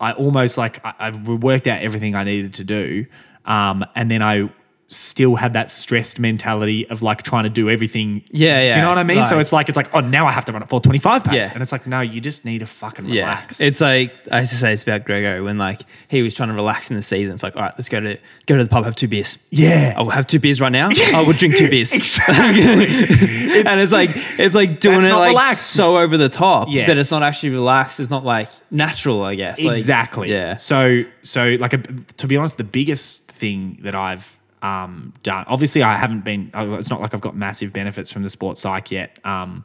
[0.00, 3.06] I almost like I, I've worked out everything I needed to do,
[3.44, 4.48] um, and then I
[4.88, 8.22] still had that stressed mentality of like trying to do everything.
[8.30, 8.70] Yeah, yeah.
[8.72, 9.26] Do you know what I mean?
[9.26, 11.50] so it's like it's like oh now I have to run at 425 pace, Yeah.
[11.54, 13.60] and it's like no, you just need to fucking Yeah, relax.
[13.60, 16.54] it's like I used to say it's about Grego when like he was trying to
[16.54, 17.34] relax in the season.
[17.34, 19.38] It's like, all right, let's go to go to the pub, have two beers.
[19.50, 19.94] Yeah.
[19.96, 20.90] I will have two beers right now.
[21.14, 21.92] I will drink two beers.
[22.28, 25.70] and it's like it's like doing it like relaxed.
[25.72, 26.88] so over the top Yes.
[26.88, 27.98] that it's not actually relaxed.
[28.00, 29.62] It's not like natural, I guess.
[29.62, 30.30] Like, exactly.
[30.30, 30.56] yeah.
[30.56, 34.35] So so like a, to be honest, the biggest thing that I've
[34.66, 35.44] um, done.
[35.48, 36.50] Obviously, I haven't been.
[36.54, 39.64] It's not like I've got massive benefits from the sports psych yet, um,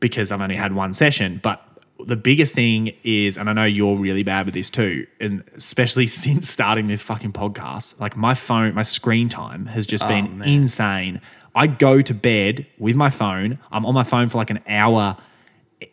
[0.00, 1.40] because I've only had one session.
[1.42, 1.62] But
[2.04, 6.06] the biggest thing is, and I know you're really bad with this too, and especially
[6.24, 10.30] since starting this fucking podcast, like my phone, my screen time has just been Oh,
[10.30, 10.48] man.
[10.48, 11.20] insane.
[11.54, 13.58] I go to bed with my phone.
[13.70, 15.16] I'm on my phone for like an hour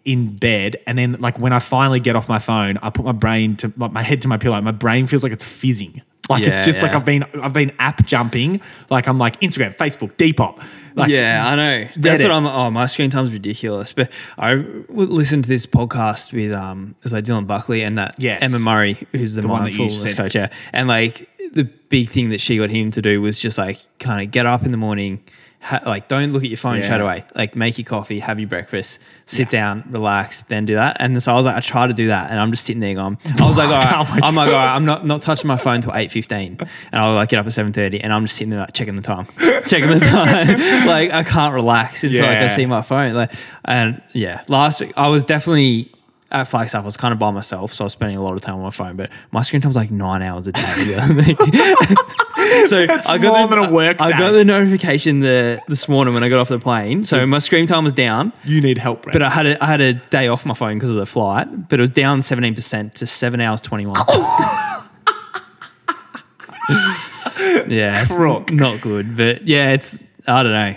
[0.06, 3.12] in bed, and then like when I finally get off my phone, I put my
[3.12, 4.60] brain to my head to my pillow.
[4.62, 6.02] My brain feels like it's fizzing.
[6.32, 6.94] Like it's Yeah, just like.
[6.94, 8.62] I've been I've been app jumping.
[8.90, 10.64] Like I'm like Instagram, Facebook, Depop.
[10.94, 11.88] Like, yeah, I know.
[11.96, 12.24] That's Reddit.
[12.26, 12.46] what I'm.
[12.46, 13.94] Oh, my screen time's ridiculous.
[13.94, 14.56] But I
[14.90, 18.42] would listen to this podcast with um, it was like Dylan Buckley and that Yes.
[18.44, 20.36] Emma Murray, who's the, The one that you mindfulness coach.
[20.36, 23.78] Yeah, and like the big thing that she got him to do was just like
[24.00, 25.24] kind of get up in the morning.
[25.64, 26.84] Ha- like don't look at your phone Yeah.
[26.86, 27.24] straight away.
[27.36, 28.98] Like make your coffee, have your breakfast,
[29.28, 30.98] sit down, relax, then do that.
[31.00, 32.96] And so I was like, I try to do that, and I'm just sitting there
[32.96, 35.22] going, I was like, all Oh my right, I'm like, all right, I'm not not
[35.22, 36.58] touching my phone till eight fifteen,
[36.92, 38.96] and I'll like get up at seven thirty, and I'm just sitting there like checking
[38.96, 39.28] the time,
[39.68, 40.48] checking the time.
[40.88, 42.56] like I can't relax until like I Yeah.
[42.56, 43.14] see my phone.
[43.14, 43.32] Like,
[43.66, 45.92] and yeah, last week I was definitely
[46.32, 46.82] at Flagstaff.
[46.82, 48.62] I was kind of by myself, so I was spending a lot of time on
[48.64, 48.96] my phone.
[48.96, 51.36] But my screen time was like nine hours a day.
[52.66, 56.14] so I got more the, than a work I got the notification the this morning
[56.14, 57.06] when I got off the plane.
[57.06, 58.34] So my screen time was down.
[58.44, 59.14] you need help, Brad.
[59.14, 61.70] But I had a, I had a day off my phone because of the flight,
[61.70, 63.96] but it was down 17% to seven hours 21.
[67.68, 68.52] yeah, it's Crook.
[68.52, 69.16] not good.
[69.18, 70.76] But yeah, it's, I don't know.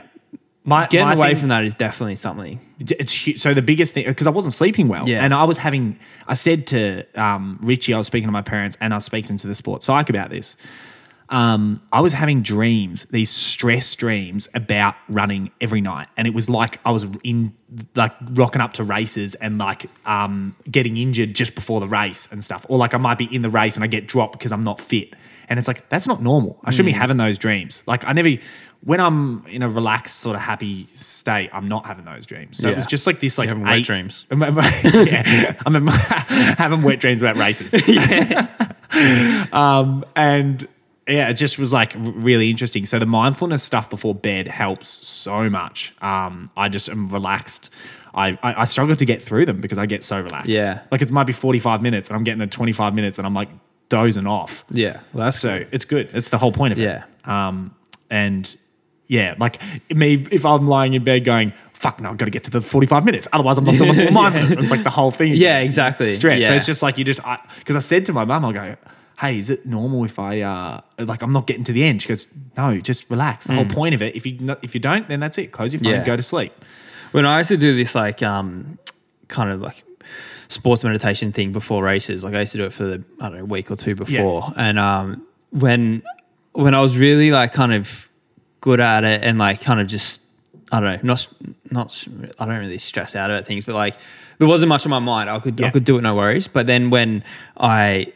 [0.65, 2.61] my, Getting my away thing- from that is definitely something.
[2.81, 5.25] it's so the biggest thing because I wasn't sleeping well, Yeah.
[5.25, 5.99] and I was having.
[6.27, 9.37] I said to um, Richie, I was speaking to my parents, and I was speaking
[9.39, 10.57] to the sports psych about this.
[11.31, 16.51] Um, I was having dreams, these stress dreams about running every night, and it was
[16.51, 17.55] like I was in
[17.95, 22.45] like rocking up to races and like um, getting injured just before the race and
[22.45, 24.61] stuff, or like I might be in the race and I get dropped because I'm
[24.61, 25.15] not fit,
[25.49, 26.61] and it's like that's not normal.
[26.65, 27.83] I shouldn't be having those dreams.
[27.87, 28.31] Like I never.
[28.83, 32.59] When I'm in a relaxed, sort of happy state, I'm not having those dreams.
[32.59, 34.27] So it was just like this, like having wet dreams.
[34.31, 37.73] yeah, I'm having wet dreams about races.
[39.55, 40.69] um, and
[41.09, 42.87] yeah, it just was like really interesting.
[42.87, 45.95] So the mindfulness stuff before bed helps so much.
[46.01, 47.71] Um, I just am relaxed.
[48.15, 50.49] I, I, I struggle to get through them because I get so relaxed.
[50.49, 50.83] Yeah.
[50.91, 53.49] Like it might be 45 minutes and I'm getting to 25 minutes and I'm like
[53.89, 54.65] dozing off.
[54.71, 55.01] Yeah.
[55.13, 56.11] Well, that's So it's good.
[56.15, 57.05] It's the whole point of Yeah.
[57.05, 57.05] it.
[57.27, 57.49] Yeah.
[57.49, 57.75] Um,
[58.11, 58.57] and
[59.09, 62.45] yeah, like me, if I'm lying in bed going, fuck no, I've got to get
[62.45, 63.29] to the 45 minutes.
[63.33, 64.57] Otherwise, I'm not doing the mindfulness.
[64.57, 65.33] It's like the whole thing.
[65.35, 66.07] Yeah, exactly.
[66.07, 66.43] Stress.
[66.47, 66.57] So Yeah.
[66.57, 67.21] it's just like you just,
[67.59, 68.77] because I, said to my mum, I'll go,
[69.21, 72.03] hey, is it normal if I, uh, like, I'm not getting to the end?
[72.03, 73.47] She goes, no, just relax.
[73.47, 75.53] The whole point of it, if you, if you don't, then that's it.
[75.53, 75.97] Close your phone, Mm.
[75.99, 76.05] Yeah.
[76.05, 76.53] go to sleep.
[77.13, 78.77] when I used to do this like um
[79.29, 79.85] kind of like
[80.49, 83.39] sports meditation thing before races, like I used to do it for the I don't
[83.39, 86.03] know week or two before, and um when
[86.53, 88.11] when I was really like kind of
[88.61, 90.23] good at it and like kind of just
[90.73, 91.27] I don't know not
[91.71, 92.09] not
[92.41, 93.97] I don't really stress out about things, but like
[94.39, 95.31] there wasn't much on my mind.
[95.31, 96.49] I could I could do it no worries.
[96.49, 97.23] But then when
[97.57, 98.13] I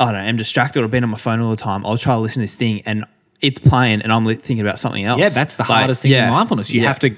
[0.00, 2.14] I don't know am distracted or been on my phone all the time, I'll try
[2.14, 3.04] to listen to this thing and.
[3.42, 5.18] It's playing, and I'm thinking about something else.
[5.18, 6.26] Yeah, that's the Like, hardest thing yeah.
[6.26, 6.68] in mindfulness.
[6.68, 6.88] You Yeah.
[6.88, 7.10] have to,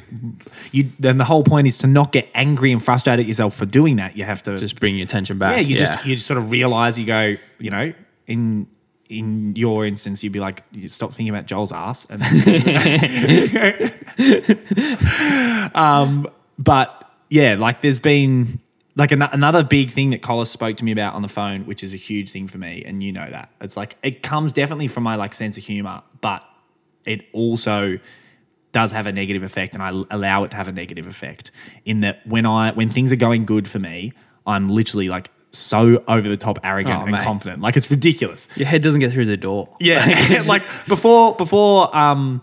[0.70, 3.66] you, then the whole point is to not get angry and frustrated at yourself for
[3.66, 4.16] doing that.
[4.16, 5.56] You have to just bring your attention back.
[5.56, 7.92] yeah, you just you just sort of realize you go, you know,
[8.28, 8.68] in
[9.08, 12.22] in your instance, you'd be like, you stop thinking about Joel's ass, and
[15.74, 18.60] um, but yeah, like there's been
[18.94, 21.82] like an- another big thing that Collis spoke to me about on the phone, which
[21.82, 24.86] is a huge thing for me, and you know that it's like it comes definitely
[24.88, 26.42] from my like sense of humor, but
[27.04, 27.98] it also
[28.72, 31.50] does have a negative effect and I allow it to have a negative effect
[31.84, 34.12] in that when I when things are going good for me,
[34.46, 37.22] I'm literally like so over the top arrogant Oh, and mate.
[37.22, 37.60] confident.
[37.60, 38.48] Like it's ridiculous.
[38.56, 39.68] Your head doesn't get through the door.
[39.80, 40.42] Yeah.
[40.46, 42.42] like before before um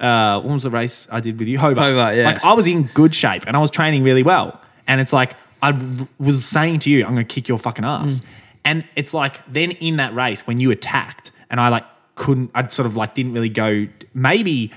[0.00, 1.58] uh what was the race I did with you?
[1.58, 1.88] Hobart.
[1.88, 2.24] Hobart, yeah.
[2.24, 4.58] Like I was in good shape and I was training really well.
[4.86, 5.34] And it's like
[5.72, 8.22] I was saying to you, I'm gonna kick your fucking ass.
[8.64, 11.84] And it's like then in that race when you attacked and I like
[12.16, 14.72] couldn't I'd sort of like didn't really go maybe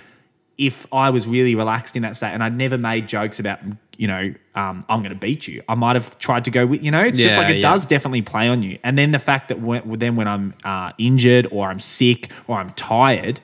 [0.59, 3.59] if I was really relaxed in that state and I'd never made jokes about,
[3.95, 6.83] you know, um, I'm going to beat you, I might have tried to go with,
[6.83, 7.61] you know, it's just like it yeah.
[7.61, 8.77] does definitely play on you.
[8.83, 12.57] And then the fact that when, then when I'm uh, injured or I'm sick or
[12.57, 13.39] I'm tired,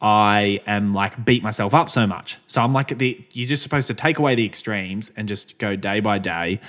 [0.00, 2.38] I am like beat myself up so much.
[2.46, 5.76] So I'm like, the, you're just supposed to take away the extremes and just go
[5.76, 6.60] day by day.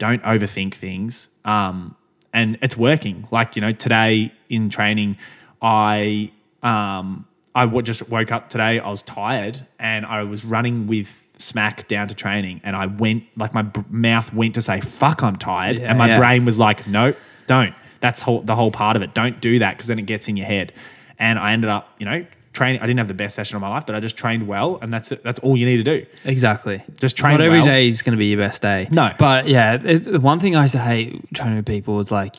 [0.00, 1.28] Don't overthink things.
[1.44, 1.94] Um,
[2.32, 3.28] and it's working.
[3.30, 5.16] Like, you know, today in training,
[5.62, 6.32] I,
[6.64, 8.80] um, I w- just woke up today.
[8.80, 13.24] I was tired and I was running with smack down to training and I went
[13.36, 16.18] like my b- mouth went to say fuck I'm tired Yeah, and my yeah.
[16.18, 17.14] brain was like no
[17.46, 20.28] don't that's whole, the whole part of it don't do that because then it gets
[20.28, 20.74] in your head
[21.18, 23.68] and I ended up you know training I didn't have the best session of my
[23.68, 26.06] life but I just trained well and that's it that's all you need to do
[26.24, 26.82] Exactly.
[26.98, 27.66] Just train Not every well.
[27.66, 28.88] day is going to be your best day.
[28.90, 29.12] No.
[29.18, 32.36] But yeah, it, the one thing I used to hate training with people is like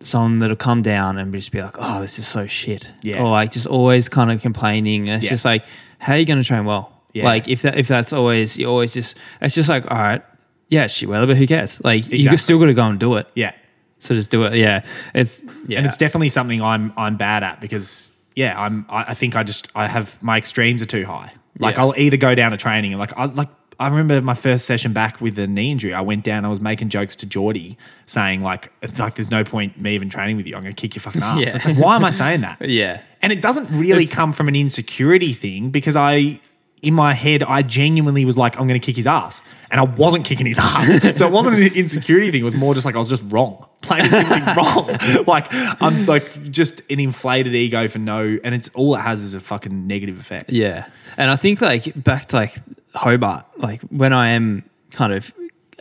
[0.00, 3.20] someone that'll come down and just be like, "Oh, this is so shit," Yeah.
[3.22, 5.08] or like just always kind of complaining.
[5.08, 5.30] And it's Yeah.
[5.30, 5.64] just like,
[5.98, 6.92] how are you going to train well?
[7.12, 7.24] Yeah.
[7.24, 10.22] Like if that if that's always you always just it's just like, all right,
[10.68, 11.82] yeah, shit weather, but who cares?
[11.84, 12.36] Like you Exactly.
[12.38, 13.26] still got to go and do it.
[13.34, 13.52] yeah
[13.98, 14.54] So just do it.
[14.54, 19.00] Yeah, it's yeah, and it's definitely something I'm I'm bad at because yeah I'm I,
[19.12, 21.30] I think I just I have my extremes are too high.
[21.58, 21.82] Like Yeah.
[21.82, 23.50] I'll either go down to training and like I like
[23.80, 25.94] I remember my first session back with the knee injury.
[25.94, 26.44] I went down.
[26.44, 30.10] I was making jokes to Geordie, saying like, "It's like there's no point me even
[30.10, 30.54] training with you.
[30.54, 31.56] I'm going to kick your fucking ass." Yeah.
[31.56, 32.60] It's like, why am I saying that?
[32.68, 33.00] yeah.
[33.22, 36.40] And it doesn't really come from an insecurity thing because I,
[36.82, 39.42] in my head, I genuinely was like, I'm going to kick his ass.
[39.70, 40.86] And I wasn't kicking his ass.
[41.18, 42.40] so it wasn't an insecurity thing.
[42.40, 43.66] It was more just like I was just wrong.
[43.82, 44.98] Plain and simply wrong.
[45.26, 48.38] Like, I'm like just an inflated ego for no.
[48.42, 50.50] And it's all it has is a fucking negative effect.
[50.50, 50.88] Yeah.
[51.16, 52.56] And I think like back to like
[52.94, 55.32] Hobart, like when I am kind of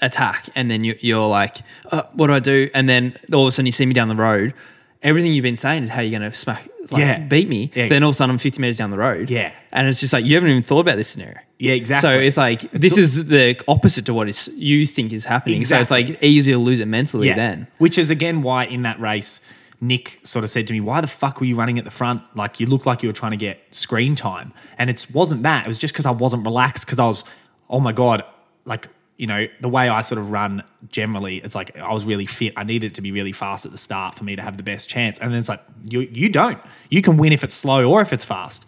[0.02, 1.58] attack and then you, you're like,
[1.92, 2.70] uh, what do I do?
[2.74, 4.54] And then all of a sudden you see me down the road.
[5.02, 7.20] Everything you've been saying is how you're going to smack, like, Yeah.
[7.20, 7.72] beat me.
[7.74, 7.88] Yeah.
[7.88, 9.30] Then all of a sudden I'm 50 meters down the road.
[9.30, 9.52] Yeah.
[9.72, 11.38] And it's just like, you haven't even thought about this scenario.
[11.58, 12.02] Yeah, exactly.
[12.10, 15.64] So it's like, this is the opposite to what is you think is happening.
[15.64, 17.68] So it's like easier to lose it mentally then.
[17.78, 19.40] Which is again why in that race,
[19.82, 22.22] Nick sort of said to me, "Why the fuck were you running at the front?
[22.36, 25.64] Like you look like you were trying to get screen time." And it wasn't that.
[25.66, 26.86] It was just because I wasn't relaxed.
[26.86, 27.24] Because I was,
[27.70, 28.24] oh my god,
[28.66, 32.26] like you know the way I sort of run generally, it's like I was really
[32.26, 32.54] fit.
[32.56, 34.64] I needed it to be really fast at the start for me to have the
[34.64, 35.20] best chance.
[35.20, 36.58] And then it's like you you don't.
[36.90, 38.66] You can win if it's slow or if it's fast.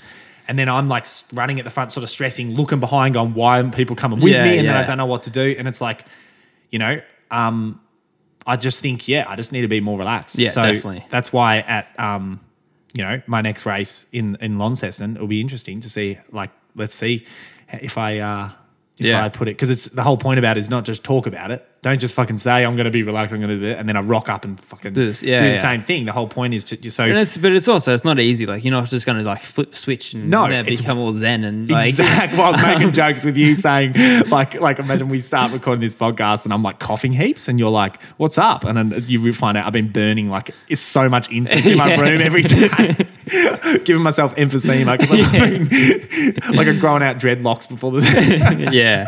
[0.50, 3.62] And then I'm like running at the front, sort of stressing, looking behind, going, "Why
[3.62, 5.56] aren't people coming with Yeah, me?" And then I don't know what to do.
[5.58, 6.04] And it's like,
[6.70, 7.80] you know, um,
[8.46, 10.38] I just think, yeah, I just need to be more relaxed.
[10.38, 11.06] Yeah, so definitely.
[11.10, 12.42] That's why at, um,
[12.94, 16.18] you know, my next race in in Launceston, it'll be interesting to see.
[16.30, 17.26] Like, let's see
[17.72, 18.50] if I uh,
[19.02, 19.24] if Yeah.
[19.24, 21.52] I put it because it's the whole point about it is not just talk about
[21.52, 21.66] it.
[21.84, 23.34] Don't just fucking say I'm going to be relaxed.
[23.34, 25.24] I'm going to do it, and then I rock up and fucking Do this.
[25.24, 25.58] Yeah, do the yeah.
[25.62, 26.06] same thing.
[26.06, 28.46] The whole point is to so And it's, but it's also it's not easy.
[28.46, 31.44] Like you're not just going to like flip switch and No, it's- become all zen
[31.44, 32.38] and like Exactly.
[32.38, 33.96] Well, I was making jokes with you saying,
[34.30, 37.72] like, like imagine we start recording this podcast and I'm like coughing heaps, and you're
[37.72, 41.10] like, "What's up?" And then you will find out I've been burning like it's so
[41.10, 42.96] much incense in my room every day,
[43.86, 45.32] giving myself emphysema because I've
[46.48, 48.70] been like a growing out dreadlocks before the.
[48.72, 49.06] yeah.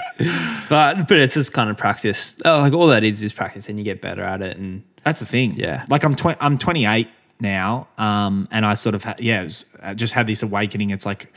[0.70, 2.36] But but it's just kind of practice.
[2.46, 4.58] Oh, like all that is is practice, and you get better at it.
[4.58, 5.54] And That's the thing.
[5.56, 5.86] Yeah.
[5.90, 7.08] Like I'm tw- I'm 28
[7.40, 10.90] now, um, and I sort of ha- yeah, was, uh, just had this awakening.
[10.92, 11.32] It's like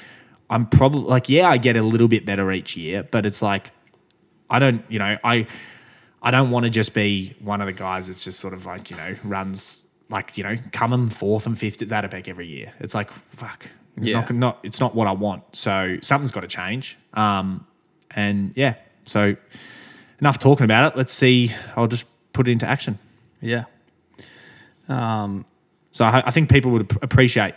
[0.50, 3.72] I'm probably like yeah, I get a little bit better each year, but it's like
[4.48, 5.46] I don't, you know, I
[6.22, 8.90] I don't want to just be one of the guys that's just sort of like
[8.90, 12.72] you know runs like you know coming fourth and fifth at Zatopek every year.
[12.80, 13.66] It's like fuck.
[13.96, 14.20] It's Yeah.
[14.20, 15.42] not, not it's not what I want.
[15.56, 16.96] So something's got to change.
[17.14, 17.66] Um,
[18.12, 19.34] and yeah, so
[20.20, 20.96] enough talking about it.
[20.96, 21.52] Let's see.
[21.76, 22.98] I'll just put it into action.
[23.40, 23.64] yeah.
[24.88, 25.44] Um.
[25.92, 27.54] So I, I think people would appreciate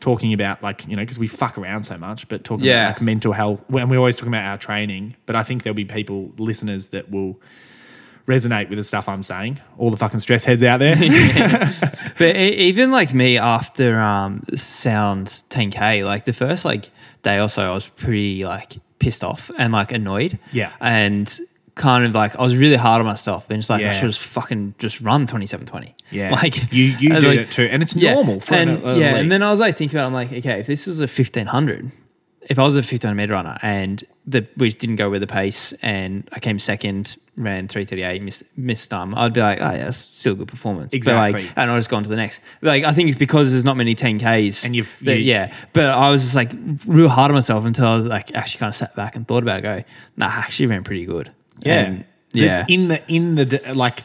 [0.00, 2.88] talking about like you know because we fuck around so much, but talking Yeah.
[2.88, 3.60] about like mental health.
[3.68, 7.10] When we're always talking about our training, but I think there'll be people listeners that
[7.10, 7.40] will
[8.26, 9.60] resonate with the stuff I'm saying.
[9.76, 10.96] All the fucking stress heads out there.
[12.16, 16.88] But even like me after um sound 10k, like the first like
[17.22, 20.38] day or so, I was pretty like pissed off and like annoyed.
[20.52, 20.70] Yeah.
[20.80, 21.36] And
[21.74, 24.16] kind of like I was really hard on myself and just like I should have
[24.16, 25.94] fucking just run 2720.
[26.10, 28.14] yeah, Like you you do like, it too, and it's yeah.
[28.14, 29.22] normal for and, an, yeah, league.
[29.22, 31.02] and then I was like thinking about, it, I'm like, okay, if this was a
[31.02, 31.90] 1500,
[32.48, 35.72] if I was a 1500 meter runner and the which didn't go with the pace,
[35.82, 39.96] and I came second, ran 338, missed missed time, I'd be like, oh yeah, it's
[39.96, 40.92] still a good performance.
[40.94, 41.42] Exactly.
[41.42, 42.40] like, and I'll just go on to the next.
[42.62, 45.52] Like, I think it's because there's not many 10ks, And you've- that- you- yeah.
[45.72, 46.52] But I was just like
[46.86, 49.42] real hard on myself until I was like actually kind of sat back and thought
[49.42, 49.62] about it.
[49.62, 49.84] Go,
[50.16, 51.30] nah, I actually ran pretty good.
[51.60, 52.64] Yeah, yeah.
[52.68, 54.02] In the in the like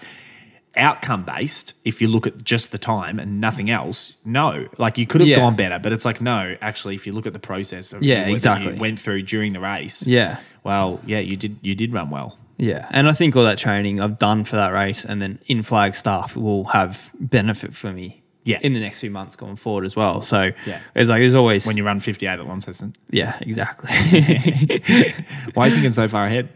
[0.77, 1.73] outcome based.
[1.83, 5.27] If you look at just the time and nothing else, no, like you could have
[5.27, 5.37] Yeah.
[5.37, 6.55] gone better, but it's like no.
[6.61, 8.77] Actually, if you look at the process of Yeah, what you exactly.
[8.79, 10.37] went through during the race, yeah.
[10.63, 11.57] Well, yeah, you did.
[11.61, 12.37] You did run well.
[12.57, 15.63] Yeah, and I think all that training I've done for that race and then in
[15.63, 18.18] Flagstaff will have benefit for me.
[18.45, 18.59] Yeah.
[18.61, 20.21] in the next few months going forward as well.
[20.23, 20.79] So Yeah.
[20.95, 22.95] it's like there's always When you run 58 at Launceston.
[23.11, 23.89] yeah, exactly.
[25.53, 26.49] Why are you thinking so far ahead?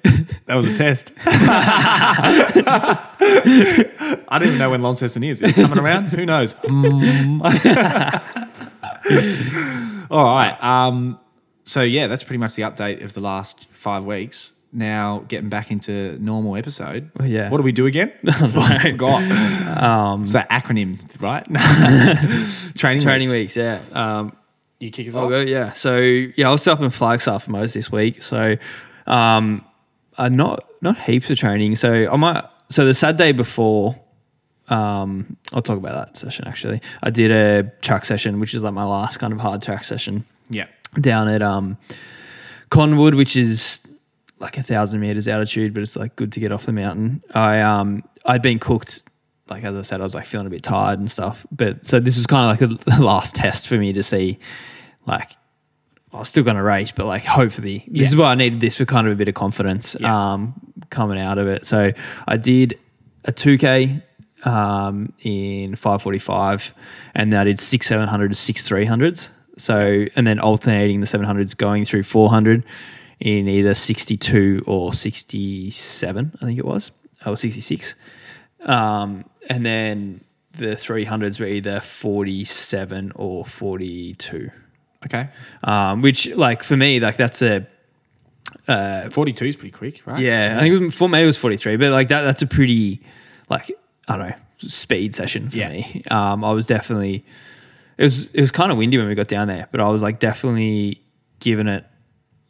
[0.46, 1.12] That was a test.
[3.19, 5.41] I don't even know when Launceston is.
[5.41, 6.08] Is it coming around?
[6.10, 6.54] Who knows?
[6.56, 7.41] Mm.
[10.12, 10.58] All right.
[10.63, 11.19] Um,
[11.65, 14.54] so, yeah, that's pretty much the update of the last five weeks.
[14.76, 17.12] Now, getting back into normal episode.
[17.24, 17.50] yeah.
[17.50, 18.12] What do we do again?
[18.28, 19.22] I forgot.
[19.84, 21.46] um, It's that acronym, right?
[22.76, 23.56] Training training weeks.
[23.56, 23.82] weeks, yeah.
[23.94, 24.36] Um,
[24.80, 25.30] You kick us I'll off.
[25.30, 25.74] go, yeah.
[25.74, 28.24] So yeah, I was up in Flagstaff for most this week.
[28.24, 28.58] So
[29.06, 29.64] um
[30.18, 31.76] uh, not not heaps of training.
[31.76, 34.00] So I might so the Saturday before
[34.70, 36.82] um I'll talk about that session actually.
[37.04, 40.26] I did a track session, which is like my last kind of hard track session
[40.50, 40.66] Yeah.
[41.00, 41.78] down at um
[42.70, 43.80] Cottonwood, which is
[44.39, 47.24] like a thousand meters altitude, but it's like good to get off the mountain.
[47.34, 49.04] I um I'd been cooked,
[49.50, 51.46] like as I said, I was like feeling a bit tired and stuff.
[51.52, 54.39] But so this was kind of like the last test for me to see,
[55.06, 55.32] like
[56.13, 58.22] I was still going to race, but like hopefully this is Yeah.
[58.22, 60.34] why I needed this for kind of a bit of confidence Yeah.
[60.34, 60.54] um
[60.89, 61.65] coming out of it.
[61.65, 61.91] So
[62.28, 62.78] I did
[63.26, 64.02] a two k.
[64.46, 66.74] Um, in 545
[67.15, 71.56] and then I did six 700 to six 300s so and then alternating the 700s
[71.56, 72.65] going through 400
[73.19, 76.91] in either 62 or 67, I think it was,
[77.26, 77.95] or 66.
[78.62, 80.21] Um, and then
[80.54, 84.49] the 300s were either 47 or 42.
[85.06, 85.30] Okay.
[85.63, 87.65] Um, which, like, for me, like, that's a,
[88.67, 90.19] 42 is pretty quick, right?
[90.21, 92.47] yeah, I think it was, for me it was 43, but like, that that's a
[92.47, 93.02] pretty,
[93.49, 93.71] like,
[94.08, 95.69] I don't know, speed session for Yeah.
[95.69, 96.04] me.
[96.10, 97.26] Um, I was definitely,
[97.97, 100.02] it was, it was kind of windy when we got down there, but I was
[100.02, 101.02] like, definitely
[101.39, 101.86] giving it,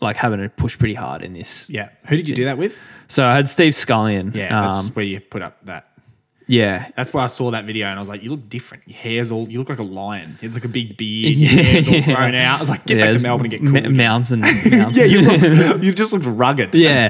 [0.04, 1.70] like, having to push pretty hard in this.
[1.70, 1.90] Yeah.
[2.08, 2.78] Who did you do that with?
[3.08, 4.34] So I had Steve Scullion.
[4.36, 5.88] Yeah, that's Um, where you put up that.
[6.48, 6.90] yeah.
[6.96, 8.84] That's where I saw that video and I was like, you look different.
[8.88, 10.38] Your hair's all, you look like a lion.
[10.42, 11.34] You have like a big beard.
[11.34, 11.50] Yeah.
[11.52, 12.58] Your hair's all grown out.
[12.58, 13.76] I was like, get yeah, back to Melbourne and get cool.
[13.78, 13.96] again.
[13.98, 14.40] mountain.
[14.70, 14.92] mountain.
[14.94, 16.74] yeah, you, look, you just looked rugged.
[16.76, 17.10] yeah.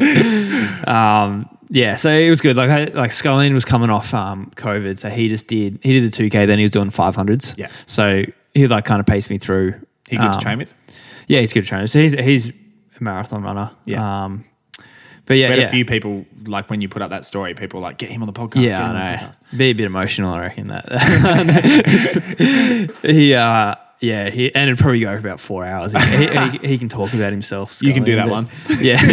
[0.88, 2.56] Um, yeah, so it was good.
[2.56, 6.04] Like, I, like Scullion was coming off um, COVID, so he just did he did
[6.04, 7.56] the two k, then he was doing five hundreds.
[7.58, 7.70] Yeah.
[7.88, 8.24] so
[8.54, 9.74] he like kind of paced me through.
[10.08, 10.72] He good Um, to train with.
[11.28, 11.88] Yeah, he's good to train.
[11.88, 12.52] So he's he's
[13.00, 13.72] marathon runner.
[13.86, 14.26] Yeah.
[14.26, 14.46] Um,
[15.26, 15.68] but yeah, We had yeah.
[15.68, 18.22] a few people, like when you put up that story, people were like, get him
[18.22, 18.64] on the podcast.
[18.64, 19.32] Yeah, him on the I know.
[19.58, 20.84] Be a bit emotional, I reckon that.
[23.04, 25.94] he, uh, yeah, he, and it'd probably go for about four hours.
[25.94, 27.82] He, he, he, can talk about himself.
[27.82, 28.48] You can do that but-
[28.82, 29.06] Yeah.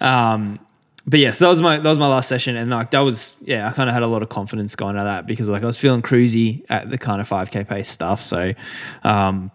[0.00, 0.58] um,
[1.06, 3.68] but yes, that was my that was my last session, and like that was yeah,
[3.68, 5.66] I kind of had a lot of confidence going out of that because like I
[5.66, 8.22] was feeling cruisy at the kind of five k pace stuff.
[8.22, 8.54] So,
[9.02, 9.50] um,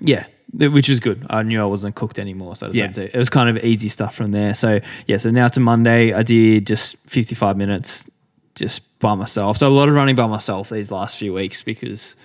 [0.00, 1.26] yeah, which was good.
[1.30, 2.90] I knew I wasn't cooked anymore, so Yeah.
[2.96, 4.54] it was kind of easy stuff from there.
[4.54, 8.08] So yeah, so now to Monday, I did just fifty five minutes
[8.56, 9.56] just by myself.
[9.58, 12.16] So a lot of running by myself these last few weeks because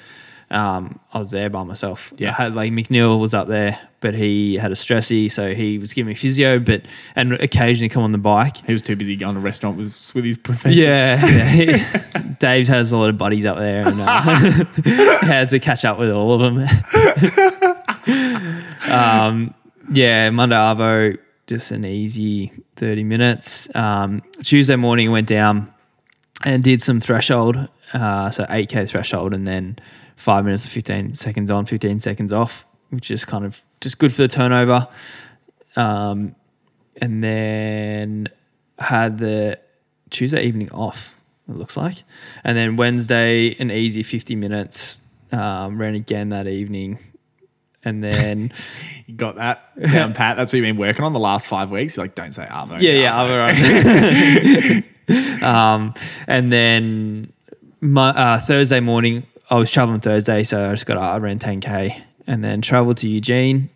[0.51, 2.11] um, I was there by myself.
[2.17, 2.30] Yeah.
[2.30, 5.93] I had like McNeill was up there, but he had a stressy, so he was
[5.93, 6.82] giving me physio, but
[7.15, 8.57] and occasionally come on the bike.
[8.57, 10.76] He was too busy going to restaurant with with his professors.
[10.78, 11.45] Yeah, yeah.
[11.78, 14.05] He- Dave has a lot of buddies up there, and uh,
[15.26, 16.67] had to catch up with all of them.
[18.91, 19.53] um,
[19.91, 23.74] yeah, Monday Arvo, just an easy thirty minutes.
[23.76, 25.74] Um, Tuesday morning went down
[26.43, 29.78] and did some threshold, uh, so eight k threshold, and then
[30.16, 34.14] five minutes of fifteen seconds on, fifteen seconds off, which is kind of just good
[34.14, 34.88] for the turnover.
[35.76, 36.36] Um,
[37.01, 38.28] and then
[38.80, 39.60] had the
[40.10, 41.16] Tuesday evening off.
[41.47, 42.03] It looks like,
[42.43, 45.01] and then Wednesday an easy fifty minutes.
[45.32, 46.99] Um, ran again that evening,
[47.86, 48.52] and then
[49.06, 50.36] You got that down pat.
[50.36, 51.96] That's what you've been working on the last five weeks.
[51.96, 52.82] You're like, don't say Arvo.
[52.82, 54.84] yeah, yeah, Arvo.
[55.08, 55.94] other um,
[56.28, 57.32] and then
[57.82, 62.02] my, uh, Thursday morning, I was traveling Thursday, so I just got I ran 10k,
[62.26, 63.70] and then traveled to Eugene.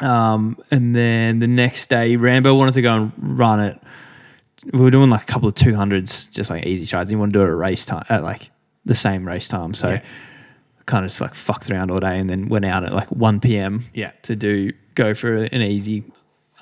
[0.00, 3.80] Um, and then the next day, Rambo wanted to go and run it.
[4.72, 7.10] We were doing like a couple of two hundreds, just like easy strides.
[7.10, 8.50] He wanted to do it at race time, at like
[8.84, 9.74] the same race time.
[9.74, 10.02] So Yeah.
[10.86, 13.40] Kind of just like fucked around all day, and then went out at like one
[13.40, 13.84] p.m.
[13.94, 14.12] Yeah.
[14.22, 16.04] to do go for an easy.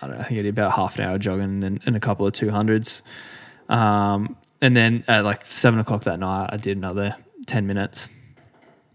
[0.02, 0.20] I don't know.
[0.22, 2.32] I think I did about half an hour jogging and then and a couple of
[2.32, 3.02] two hundreds.
[3.68, 7.14] Um, and then at like seven o'clock that night, I did another
[7.46, 8.10] 10 minutes,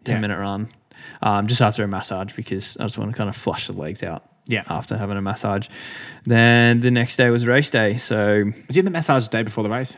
[0.04, 0.20] 10 Yeah.
[0.22, 0.68] minute run,
[1.22, 4.04] um, just after a massage because I just want to kind of flush the legs
[4.04, 4.24] out.
[4.48, 4.64] Yeah.
[4.70, 5.68] After having a massage.
[6.26, 7.98] Then the next day was race day.
[7.98, 9.98] So Was you in the massage the day before the race?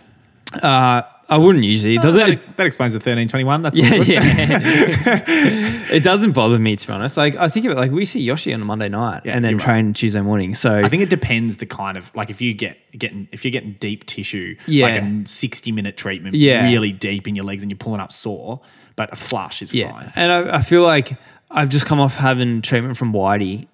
[0.63, 1.95] uh, I wouldn't usually.
[1.95, 2.25] It doesn't.
[2.27, 3.61] that, that explains the thirteen twenty one.
[3.61, 4.07] That's all yeah, good.
[4.07, 5.23] yeah.
[5.91, 7.17] it doesn't bother me to be honest.
[7.17, 9.43] Like I think of it like we see Yoshi on a Monday night Yeah, and
[9.43, 9.65] then you're right.
[9.65, 10.55] train Tuesday morning.
[10.55, 13.51] So I think it depends the kind of like if you get getting if you're
[13.51, 14.85] getting deep tissue, Yeah.
[14.85, 16.63] like a sixty minute treatment, Yeah.
[16.63, 18.61] really deep in your legs and you're pulling up sore,
[18.95, 20.13] but a flush is Yeah, fine.
[20.15, 21.17] and I, I feel like
[21.51, 23.67] I've just come off having treatment from Whitey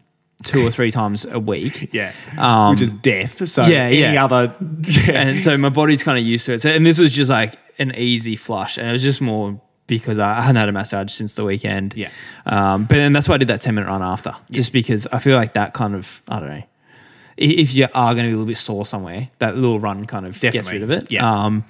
[0.43, 1.89] two or three times a week.
[1.93, 3.47] Yeah, Um, which is death.
[3.47, 4.23] So yeah, any yeah.
[4.23, 4.53] other,
[4.87, 5.11] yeah.
[5.21, 6.61] and so my body's kind of used to it.
[6.61, 10.17] So, and this was just like an easy flush, and it was just more because
[10.17, 11.93] I hadn't had a massage since the weekend.
[11.95, 12.09] Yeah.
[12.45, 15.19] Um, but then that's why I did that ten minute run after, just because I
[15.19, 16.63] feel like that kind of I don't know.
[17.35, 20.25] If you are going to be a little bit sore somewhere, that little run kind
[20.25, 21.11] of gets rid of it.
[21.11, 21.27] Yeah.
[21.29, 21.65] Um,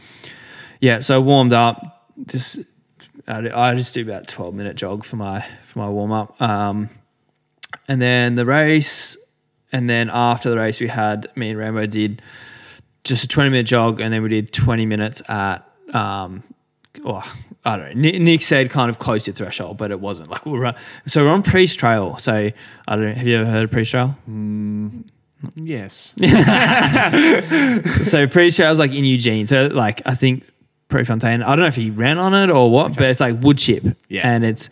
[0.82, 1.00] yeah.
[1.00, 2.10] So warmed up.
[2.26, 2.60] Just
[3.28, 6.42] I, I just do about twelve minute jog for my for my warm up.
[6.42, 6.90] Um,
[7.88, 9.18] and then the race,
[9.72, 12.22] and then after the race, we had me and Rambo did
[13.04, 16.44] just a 20 minute jog, and then we did 20 minutes at, um,
[17.06, 17.22] oh,
[17.66, 18.12] I don't know.
[18.12, 20.30] Nick, said kind of close to threshold, but it wasn't.
[20.30, 20.76] Like we we're run,
[21.06, 22.18] so we're on Pre's Trail.
[22.18, 22.34] So
[22.88, 23.14] I don't know.
[23.14, 24.16] Have you ever heard of Pre's Trail?
[25.56, 26.14] yes,
[28.04, 29.48] so Pre's Trail's like in Eugene.
[29.48, 30.46] So like I think
[30.90, 31.42] Prefontaine.
[31.44, 33.86] I don't know if he ran on it or what, but it's like wood chip,
[34.10, 34.28] Yeah.
[34.28, 34.70] and it's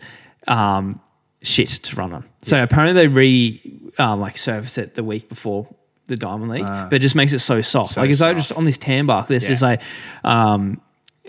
[0.48, 1.00] um,
[1.42, 2.24] shit to run on.
[2.42, 3.60] So apparently they re
[3.98, 5.66] um, like surface it the week before
[6.06, 6.86] the Diamond League, Ah.
[6.88, 7.94] but it just makes it so soft.
[7.94, 8.36] So like it's soft.
[8.36, 9.26] just on this tan bark.
[9.28, 9.52] This Yeah.
[9.52, 9.80] is like.
[10.24, 10.80] Um,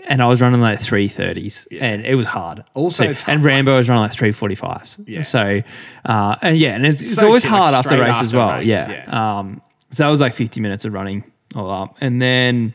[0.06, 2.62] and I was running like three thirties, and it was hard.
[2.74, 3.36] Also, So- hard.
[3.36, 4.98] and Rambo was running like three forty fives.
[5.06, 5.22] Yeah.
[5.22, 5.62] So,
[6.04, 8.50] uh, and yeah, and it's, it's So always hard after race as well.
[8.58, 8.90] race, yeah.
[9.08, 9.38] yeah.
[9.38, 11.96] Um, so that was like 50 minutes of running all up.
[12.02, 12.74] And then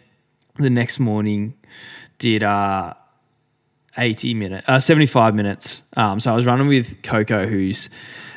[0.57, 1.53] the next morning
[2.17, 2.93] did uh,
[3.99, 5.83] 80 minutes, uh, 75 minutes.
[5.97, 7.89] Um, so I was running with Coco, who's,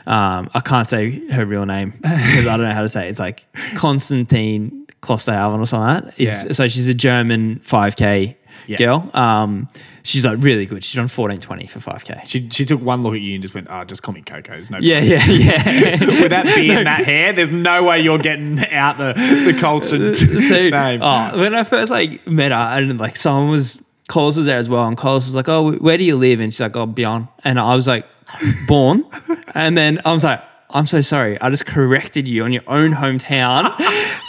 [0.07, 3.11] um, I can't say her real name because I don't know how to say it.
[3.11, 3.47] It's like
[4.03, 6.15] Constantine Klosterhalfen or something like that.
[6.23, 6.53] It's, Yeah.
[6.53, 8.37] So she's a German 5K
[8.67, 8.77] Yeah.
[8.79, 9.11] girl.
[9.15, 9.69] Um,
[10.03, 10.83] she's like really good.
[10.85, 12.23] She's on 1420 for 5K.
[12.27, 14.53] she she took one look at you and just went, "Oh, just call me Coco."
[14.53, 15.91] There's no Yeah, yeah, yeah.
[16.23, 19.13] with that beard that hair, there's no way you're getting out the
[19.53, 21.01] the culture so name.
[21.03, 23.81] oh, when I first like met her, and like someone was
[24.13, 26.53] Collis was there as well, and Collis was like, "Oh, where do you live?" And
[26.53, 28.05] she's like, "Oh, beyond." And I was like,
[28.69, 29.05] "Born,"
[29.55, 30.43] and then I was like.
[30.75, 31.39] I'm so sorry.
[31.39, 33.77] I just corrected you on your own hometown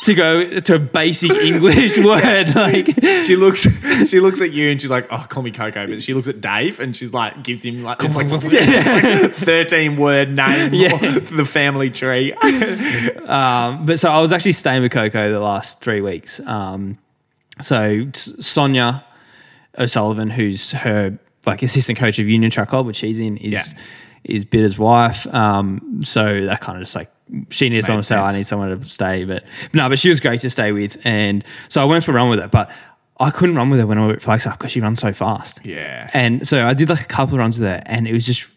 [0.02, 2.54] to go to a basic English word.
[2.54, 2.88] Like,
[3.26, 3.62] she looks
[4.10, 6.42] she looks at you and she's like, "Oh, call me Coco," but she looks at
[6.42, 10.98] Dave and she's like, gives him like this like, thirteen word name Yeah.
[10.98, 12.34] for the family tree.
[12.34, 16.42] Um, but so I was actually staying with Coco the last three weeks.
[16.42, 16.98] Um,
[17.62, 19.06] so Sonia
[19.78, 23.64] O'Sullivan, who's her like assistant coach of Union Track Club, which she's in, is Yeah.
[24.24, 25.28] is Bideau's wife.
[25.34, 27.10] Um, so that kind of just like
[27.50, 28.16] she needs someone to stay.
[28.16, 29.26] I need someone to stay.
[29.26, 29.44] But
[29.74, 32.30] no, but she was great to stay with, and so I went for a run
[32.30, 32.48] with her.
[32.48, 32.72] But
[33.20, 35.60] I couldn't run with her when I went at Flagstaff because she runs so fast.
[35.64, 36.10] Yeah.
[36.14, 38.48] And so I did like a couple of runs with her, and it was just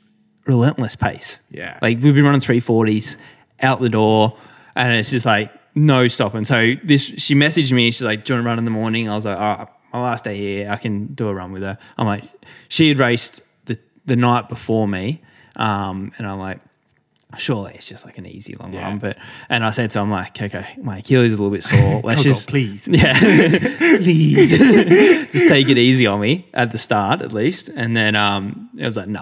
[0.46, 1.40] relentless pace.
[1.50, 1.78] Yeah.
[1.82, 3.16] Like we've been running three forties
[3.62, 4.36] out the door,
[4.74, 6.44] and it's just like no stopping.
[6.44, 7.90] So this, she messaged me.
[7.90, 9.68] She's like, "Do you want to run in the morning?" I was like, "All right,
[9.96, 12.24] my last day here, I can do a run with her." I'm like,
[12.68, 15.22] she had raced the the night before me,
[15.56, 16.60] um, and I'm like.
[17.38, 18.82] Surely it's just like an easy long Yeah.
[18.84, 19.18] run, but
[19.50, 22.00] and I said to him like, okay, my Achilles is a little bit sore.
[22.04, 22.88] Let's Coco, just please.
[22.90, 24.50] yeah, please,
[25.32, 28.86] just take it easy on me at the start at least, and then um, it
[28.86, 29.20] was like no,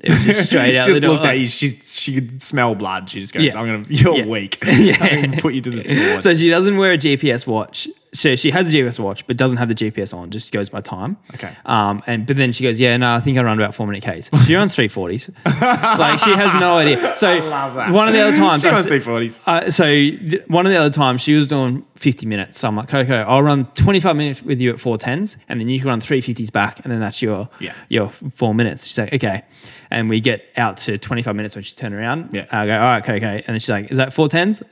[0.00, 1.14] it was just straight out just the door.
[1.14, 1.46] looked at you.
[1.46, 3.08] She she could smell blood.
[3.08, 3.58] She just goes, Yeah.
[3.58, 3.84] "I'm gonna.
[3.88, 4.26] You're Yeah.
[4.26, 4.58] weak.
[4.66, 5.40] Yeah.
[5.40, 7.88] Put you to the sword." So she doesn't wear a GPS watch.
[8.14, 10.30] So she has a GPS watch, but doesn't have the GPS on.
[10.30, 11.16] Just goes by time.
[11.34, 11.52] Okay.
[11.66, 14.04] Um, and but then she goes, yeah, no, I think I run about four minute
[14.04, 14.30] Ks.
[14.46, 15.28] She runs three forties.
[15.44, 17.16] like she has no idea.
[17.16, 17.90] So love that.
[17.92, 19.38] one of the other times, she I runs three forties.
[19.46, 22.58] uh, so th- one of the other times she was doing 50 minutes.
[22.58, 25.68] So I'm like, okay, I'll run 25 minutes with you at four tens, and then
[25.68, 27.74] you can run three fifties back, and then that's your Yeah.
[27.88, 28.86] your four minutes.
[28.86, 29.42] She's like, okay,
[29.90, 32.30] and we get out to 25 minutes when she turned around.
[32.32, 32.46] Yeah.
[32.52, 34.62] I go, all right, okay, okay, and then she's like, is that four tens?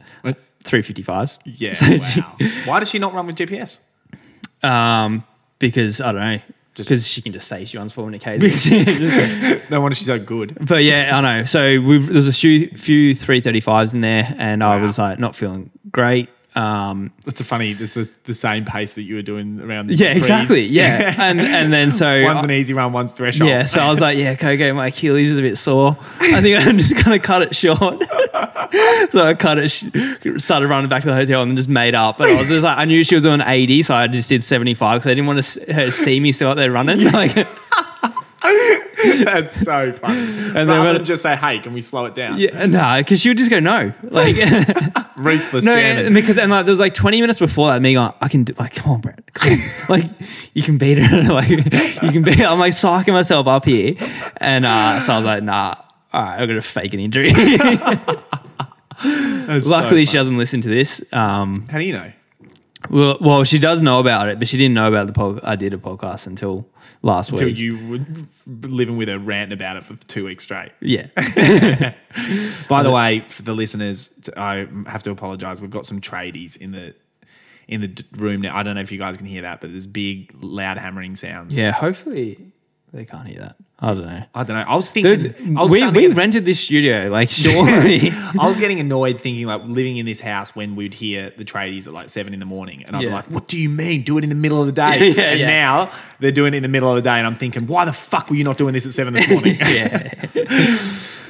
[0.64, 1.38] Three fifty fives.
[1.44, 1.72] Yeah.
[1.72, 2.36] So she- wow.
[2.64, 3.78] Why does she not run with GPS?
[4.62, 5.24] um,
[5.58, 6.40] because I don't know,
[6.74, 8.70] Just- because she can just say she runs four minute Ks.
[9.70, 10.56] No wonder she's so good.
[10.66, 11.44] But yeah, I know.
[11.44, 15.18] So we've there's a few few three thirty fives in there, and I was like
[15.18, 16.28] not feeling great.
[16.54, 17.70] Um, It's a funny.
[17.72, 19.86] It's the, the same pace that you were doing around.
[19.86, 20.18] the yeah, threes.
[20.18, 20.60] exactly.
[20.66, 23.48] Yeah, and and then so one's an easy run, one's threshold.
[23.48, 25.96] yeah, so I was like, yeah, okay, okay, my Achilles is a bit sore.
[26.20, 27.78] I think I'm just gonna cut it short.
[29.10, 29.84] so I cut it, sh-
[30.36, 32.18] started running back to the hotel, and then just made up.
[32.18, 34.44] But I was just like, I knew she was doing 80, so I just did
[34.44, 37.00] 75 because I didn't want to s- her see me still out there running.
[37.12, 37.34] Like,
[39.24, 40.18] That's so funny.
[40.20, 42.98] And then Rather when- than just say, "Hey, can we slow it down?" yeah, no,
[42.98, 44.36] because she would just go no, like.
[45.16, 46.14] Ruthless No, jamming.
[46.14, 48.52] because and like there was like 20 minutes before that, me going, I can do
[48.58, 49.58] like, come on, Brett, come on.
[49.88, 50.04] like
[50.54, 51.62] you can beat her, like you
[52.10, 52.40] can beat.
[52.40, 53.94] I'm like psyching myself up here,
[54.38, 55.74] and uh, so I was like, nah,
[56.12, 57.32] all right, I'm gonna fake an injury.
[59.04, 61.04] That's so Luckily, she doesn't listen to this.
[61.12, 62.12] Um, How do you know?
[62.92, 65.56] Well, well, she does know about it, but she didn't know about the pod- I
[65.56, 66.68] did a podcast until
[67.02, 67.58] last Until week.
[67.58, 67.98] you were
[68.68, 70.70] living with her ranting about it for two weeks straight.
[70.80, 71.06] yeah,
[72.68, 75.60] By the way, for the listeners, I have to apologise.
[75.60, 76.94] We've got some tradies in the
[77.68, 78.56] in the d- room now.
[78.56, 81.56] I don't know if you guys can hear that, but there's big, loud hammering sounds.
[81.58, 81.70] yeah.
[81.72, 82.38] Hopefully,
[82.92, 83.56] they can't hear that.
[83.78, 84.22] I don't know.
[84.34, 84.64] I don't know.
[84.68, 85.22] I was thinking.
[85.22, 87.08] Dude, I was we we get- rented this studio.
[87.08, 88.10] Like, surely.
[88.38, 91.86] I was getting annoyed thinking like living in this house when we'd hear the tradies
[91.86, 94.02] at like seven in the morning, and I'd be like, "What do you mean?
[94.02, 95.46] Do it in the middle of the day?" Yeah, and yeah.
[95.46, 97.92] now they're doing it in the middle of the day, and I'm thinking, "Why the
[97.92, 100.12] fuck were you not doing this at seven this morning?" yeah.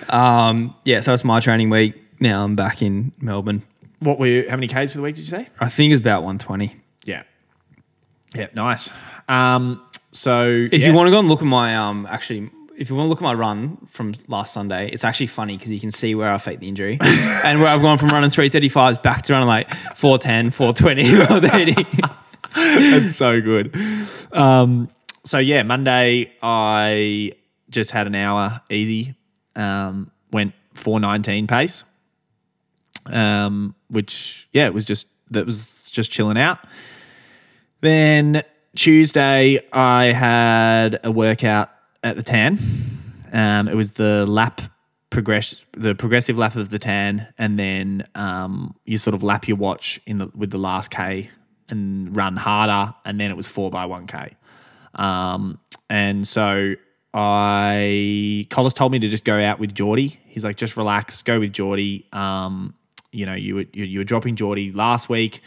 [0.09, 1.95] um, yeah, so it's my training week.
[2.21, 3.63] Now I'm back in Melbourne.
[4.01, 4.49] what were you?
[4.51, 5.49] How many k's for the week did you say?
[5.61, 6.75] I think it's about 120.
[7.05, 7.23] Yeah,
[8.35, 8.91] yeah, nice.
[9.29, 9.83] Um,
[10.13, 13.07] so If you want to go and look at my um, actually, if you want
[13.07, 16.15] to look at my run from last Sunday, it's actually funny because you can see
[16.15, 19.49] where I faked the injury and where I've gone from running 335s back to running
[19.49, 22.91] like 410, 420, 430.
[22.91, 23.75] That's so good.
[24.33, 24.89] Um,
[25.25, 27.33] so yeah, Monday I
[27.71, 29.15] just had an hour easy.
[29.57, 31.85] Um, went four nineteen pace.
[33.07, 36.59] Um, which yeah, it was just that was just chilling out.
[37.81, 38.43] Then
[38.75, 41.71] Tuesday I had a workout
[42.03, 42.59] at the tan.
[43.33, 44.61] Um, it was the lap
[45.11, 49.57] progress the progressive lap of the tan, and then um, you sort of lap your
[49.57, 51.31] watch in the with the last k
[51.69, 54.37] and run harder, and then it was four by one k.
[54.95, 55.59] Um,
[55.89, 56.75] and so
[57.15, 60.19] I Collis told me to just go out with Geordie.
[60.25, 62.07] He's like, just relax, go with Geordie.
[62.13, 62.75] Um,
[63.13, 65.43] you know, you were you, were dropping Geordie last week.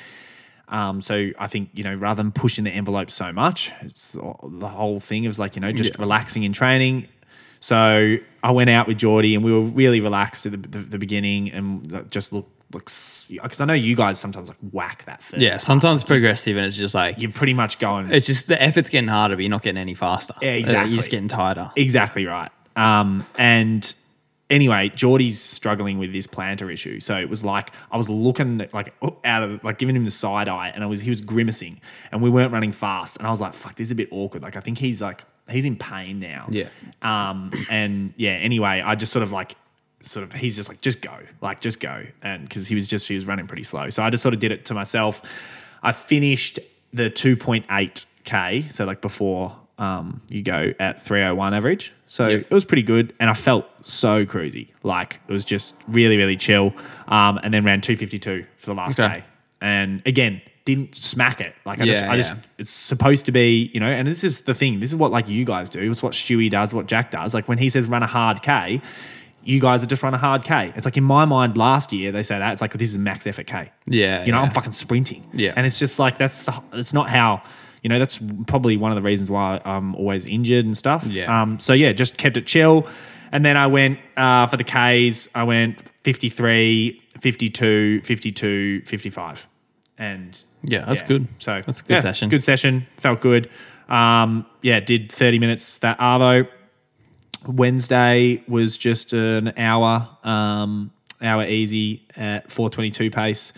[0.67, 4.67] Um, so I think you know, rather than pushing the envelope so much, it's the
[4.67, 7.07] whole thing is like you know just relaxing in training.
[7.59, 10.97] So I went out with Geordie and we were really relaxed at the, the, the
[10.97, 15.41] beginning and just look looks because I know you guys sometimes like whack that first.
[15.41, 15.61] yeah, part.
[15.61, 19.07] sometimes progressive and it's just like, you're pretty much going it's just the effort's getting
[19.07, 20.33] harder, but you're not getting any faster.
[20.41, 20.91] Yeah, exactly.
[20.91, 21.71] You're just getting tighter.
[21.75, 22.51] Exactly right.
[22.75, 23.93] Um, and
[24.55, 26.99] anyway, Geordie's struggling with this planter issue.
[26.99, 28.93] So it was like I was looking like
[29.23, 31.79] out of like giving him the side eye, and I was he was grimacing,
[32.11, 34.41] and we weren't running fast, and I was like, "Fuck, this is a bit awkward."
[34.41, 36.47] Like I think he's like he's in pain now.
[36.49, 36.69] Yeah.
[37.03, 38.31] Um, and yeah.
[38.31, 39.55] Anyway, I just sort of like.
[40.01, 43.07] Sort of, he's just like, just go, like, just go, and because he was just,
[43.07, 45.19] he was running pretty slow, so I just sort of did it to myself.
[45.81, 46.59] I finished
[46.93, 51.91] the two point eight k, so like before um, you go at 301 average.
[52.05, 52.35] So Yeah.
[52.37, 53.13] it was pretty good.
[53.19, 54.69] And I felt so cruisy.
[54.83, 56.73] Like it was just really, really chill.
[57.07, 59.19] Um, and then ran 252 for the last Okay.
[59.19, 59.25] day.
[59.61, 61.53] And again, didn't smack it.
[61.65, 64.41] Like I just, Yeah, I just, it's supposed to be, you know, and this is
[64.41, 64.79] the thing.
[64.79, 65.79] This is what like you guys do.
[65.91, 67.33] It's what Stewie does, what Jack does.
[67.33, 68.81] Like when he says run a hard K,
[69.43, 70.73] you guys are just run a hard K.
[70.75, 72.53] It's like in my mind last year, they say that.
[72.53, 73.71] It's like, this is max effort K.
[73.85, 74.45] Yeah, You know, yeah.
[74.45, 75.23] I'm fucking sprinting.
[75.33, 75.53] Yeah.
[75.55, 77.43] And it's just like, that's, the, it's not how,
[77.83, 81.05] you know, that's probably one of the reasons why I'm always injured and stuff.
[81.05, 81.41] Yeah.
[81.43, 82.87] Um, so yeah, just kept it chill.
[83.35, 89.47] And then I went uh, for the Ks, I went 53, 52, 52, 55.
[89.97, 91.27] And Yeah, that's good.
[91.39, 92.29] So That's a good yeah, session.
[92.29, 92.87] Good session.
[92.95, 93.49] Felt good.
[93.89, 96.47] Um, yeah, did 30 minutes that Arvo.
[97.45, 103.51] Wednesday was just an hour, um, hour easy at 422 pace.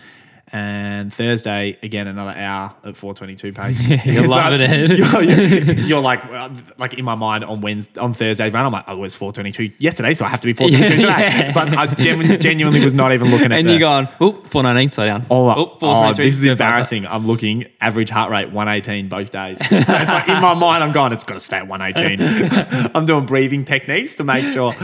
[0.52, 3.86] And Thursday, again, another hour at 422 pace.
[4.06, 4.98] You're loving like- it.
[4.98, 8.72] You're, you're- you're like, well, like in my mind on Wednesday, on Thursday run, I'm
[8.72, 11.08] like, oh, it was 422 yesterday, so I have to be 422 today.
[11.08, 11.46] Yeah.
[11.48, 13.58] It's like I genu- genuinely was not even looking at it.
[13.60, 15.26] And the, you're going, oh, 419, slow down.
[15.30, 16.50] Oh, oh, oh, 423, this is faster.
[16.52, 17.06] embarrassing.
[17.06, 19.58] I'm looking average heart rate 118 both days.
[19.68, 22.90] So it's like in my mind, I'm going, it's got to stay at 118.
[22.94, 24.74] I'm doing breathing techniques to make sure.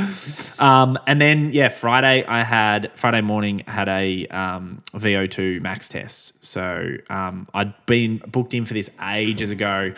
[0.58, 4.78] Um, and then yeah, Friday I had Friday morning had a um,
[5.59, 6.34] VO2 max test.
[6.44, 9.92] So um, I'd been booked in for this ages ago.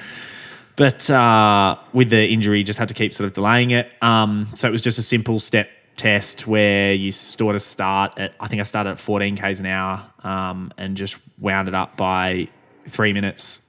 [0.77, 3.91] But uh, with the injury, just had to keep sort of delaying it.
[4.03, 8.35] Um, so it was just a simple step test where you sort of start at,
[8.39, 11.97] I think I started at 14 Ks an hour um, and just wound it up
[11.97, 12.49] by
[12.87, 13.63] three minutes.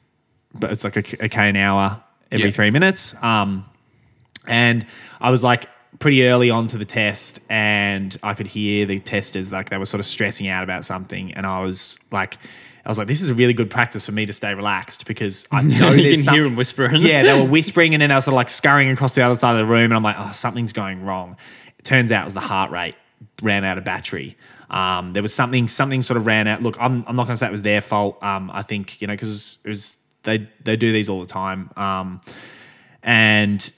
[0.53, 2.51] But it's like a, a K an hour every Yeah.
[2.51, 3.15] three minutes.
[3.23, 3.63] Um,
[4.45, 4.85] and
[5.21, 5.69] I was like
[5.99, 9.85] pretty early on to the test and I could hear the testers like they were
[9.85, 12.37] sort of stressing out about something and I was like
[12.85, 15.47] I was like this is a really good practice for me to stay relaxed because
[15.51, 17.01] I know you there's can hear them whispering.
[17.01, 19.35] yeah, they were whispering and then they were sort of like scurrying across the other
[19.35, 21.35] side of the room and I'm like oh something's going wrong.
[21.79, 22.95] It turns out it was the heart rate
[23.41, 24.37] ran out of battery.
[24.69, 26.61] Um, there was something something sort of ran out.
[26.61, 28.21] Look, I'm, I'm not going to say it was their fault.
[28.21, 31.71] Um, I think you know because it was they they do these all the time.
[31.77, 32.21] Um,
[33.03, 33.71] and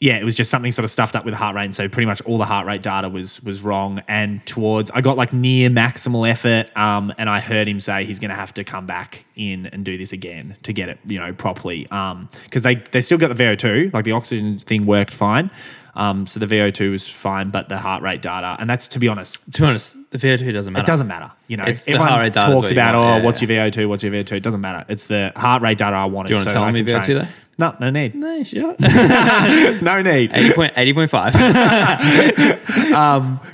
[0.00, 1.88] yeah, it was just something sort of stuffed up with the heart rate, and so
[1.88, 4.02] pretty much all the heart rate data was was wrong.
[4.08, 8.18] And towards, I got like near maximal effort, um, and I heard him say he's
[8.18, 11.18] going to have to come back in and do this again to get it, you
[11.18, 11.88] know, properly.
[11.90, 15.50] Um, because they they still got the VO2, like the oxygen thing worked fine.
[15.96, 19.08] Um, so the VO2 was fine, but the heart rate data, and that's to be
[19.08, 20.82] honest, To be honest, the VO2 doesn't matter.
[20.82, 21.30] it doesn't matter.
[21.46, 23.64] You know, It's the everyone heart rate data talks about, want, oh, yeah, what's yeah.
[23.64, 23.88] your VO2?
[23.88, 24.32] What's your VO2?
[24.32, 24.84] It doesn't matter.
[24.88, 26.28] It's the heart rate data I wanted.
[26.28, 27.28] Do you wanna so tell me VO2 though?
[27.58, 28.14] No, no need.
[28.14, 28.74] No, sure.
[28.80, 30.32] no need.
[30.32, 31.32] 80 point, 80.5.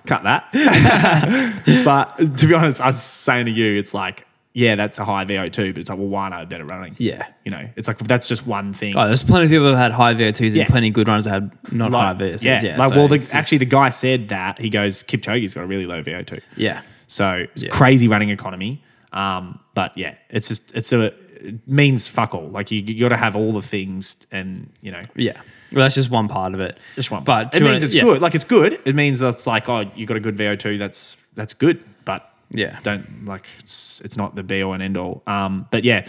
[0.06, 0.48] Cut that.
[1.84, 5.24] but to be honest, I was saying to you, it's like, yeah, that's a high
[5.24, 6.96] VO2, but it's like, well, why not better running?
[6.98, 7.26] yeah.
[7.44, 8.96] You know, it's like, that's just one thing.
[8.96, 10.62] Oh, there's plenty of people that had high VO2s Yeah.
[10.62, 12.42] and plenty of good runners that had not Like, high VO2s.
[12.42, 12.60] yeah.
[12.62, 12.76] Yeah.
[12.78, 14.58] like, so well, the, just- actually, the guy said that.
[14.58, 16.40] He goes, Kipchoge's got a really low VO2.
[16.56, 16.82] yeah.
[17.06, 17.70] So it's Yeah.
[17.70, 18.82] crazy running economy.
[19.12, 21.16] Um, but yeah, it's just it's a it
[21.66, 22.48] means fuck all.
[22.48, 25.40] Like you, you got to have all the things, and you know, Yeah.
[25.72, 26.78] Well, that's just one part of it.
[26.96, 27.22] just one.
[27.22, 28.02] But it means it's yeah.
[28.02, 28.20] good.
[28.20, 28.80] Like it's good.
[28.84, 30.78] It means that's like oh, you got a good VO2.
[30.78, 31.84] That's that's good.
[32.04, 32.78] But Yeah.
[32.82, 35.22] don't like it's it's not the be all and end all.
[35.26, 36.06] Um, but yeah.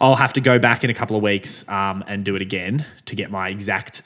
[0.00, 2.84] I'll have to go back in a couple of weeks um, and do it again
[3.06, 4.02] to get my exact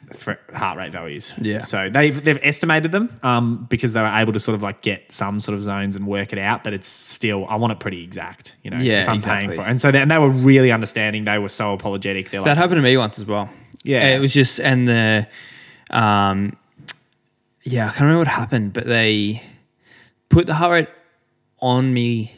[0.55, 1.35] heart rate values.
[1.41, 1.63] Yeah.
[1.63, 5.11] So they've they've estimated them um, because they were able to sort of like get
[5.13, 8.03] some sort of zones and work it out, but it's still I want it pretty
[8.03, 8.57] exact.
[8.63, 9.47] You know, Yeah, if I'm exactly.
[9.47, 9.71] paying for it.
[9.71, 11.25] And so they, and they were really understanding.
[11.25, 12.31] They were so apologetic.
[12.31, 13.51] They're like, That happened to me once as well.
[13.83, 14.09] Yeah.
[14.17, 15.29] It was just, and the,
[15.91, 16.57] um,
[17.65, 19.43] yeah, I can't remember what happened, but they
[20.29, 20.89] put the heart rate
[21.61, 22.33] on me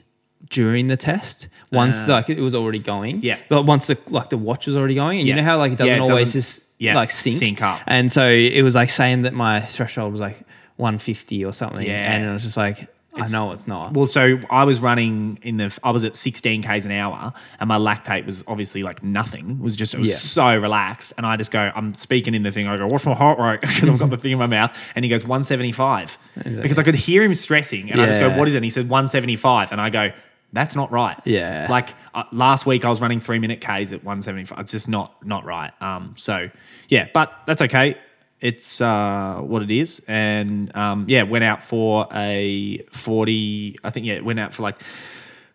[0.50, 3.20] during the test once Uh, like it was already going.
[3.22, 3.36] Yeah.
[3.48, 5.34] But once the like the watch was already going, and Yeah.
[5.36, 7.62] you know how like it doesn't Yeah, it always doesn't- just yeah, like sync, sync
[7.62, 7.80] up.
[7.86, 10.38] And so it was like saying that my threshold was like
[10.76, 11.86] 150 or something.
[11.86, 12.12] Yeah.
[12.12, 12.82] And I was just like,
[13.12, 13.92] It's- I know it's not.
[13.92, 17.68] Well, so I was running in the, I was at 16 Ks an hour and
[17.68, 19.50] my lactate was obviously like nothing.
[19.50, 20.16] It was just, it was Yeah.
[20.16, 21.12] so relaxed.
[21.18, 22.66] And I just go, I'm speaking in the thing.
[22.68, 23.60] I go, what's my heart rate?
[23.68, 24.70] Because I've got the thing in my mouth.
[24.94, 26.18] And he goes, 175.
[26.62, 27.90] Because I could hear him stressing.
[27.90, 28.58] And I just go, what is it?
[28.58, 29.72] And he said, 175.
[29.72, 30.10] And I go,
[30.52, 31.18] that's not right.
[31.24, 31.66] Yeah.
[31.70, 34.58] Like uh, last week I was running three minute Ks at 175.
[34.58, 35.72] It's just not, not right.
[35.80, 36.50] Um, so
[36.88, 37.96] yeah, but that's okay.
[38.40, 43.76] It's uh, what it is, and um, yeah, went out for a forty.
[43.84, 44.82] I think yeah, it went out for like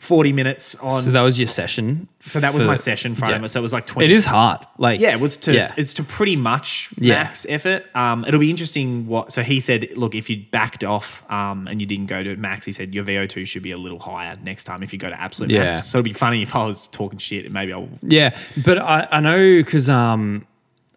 [0.06, 1.02] forty minutes on.
[1.02, 2.08] so that was your session.
[2.22, 3.40] So that was for- my session Friday.
[3.40, 3.48] yeah.
[3.48, 4.06] So it was like twenty.
[4.06, 4.60] It is hard.
[4.78, 5.70] Like Yeah, it was to Yeah.
[5.78, 7.16] it's to pretty much Yeah.
[7.24, 7.86] max effort.
[7.96, 9.32] Um, it'll be interesting what.
[9.34, 12.66] So he said, look, if you backed off um, and you didn't go to max,
[12.66, 15.10] he said your VO two should be a little higher next time if you go
[15.10, 15.66] to absolute Yeah.
[15.72, 15.86] max.
[15.88, 17.90] So it'd be funny if I was talking shit and maybe I'll.
[18.02, 20.46] Yeah, but I, I know because um,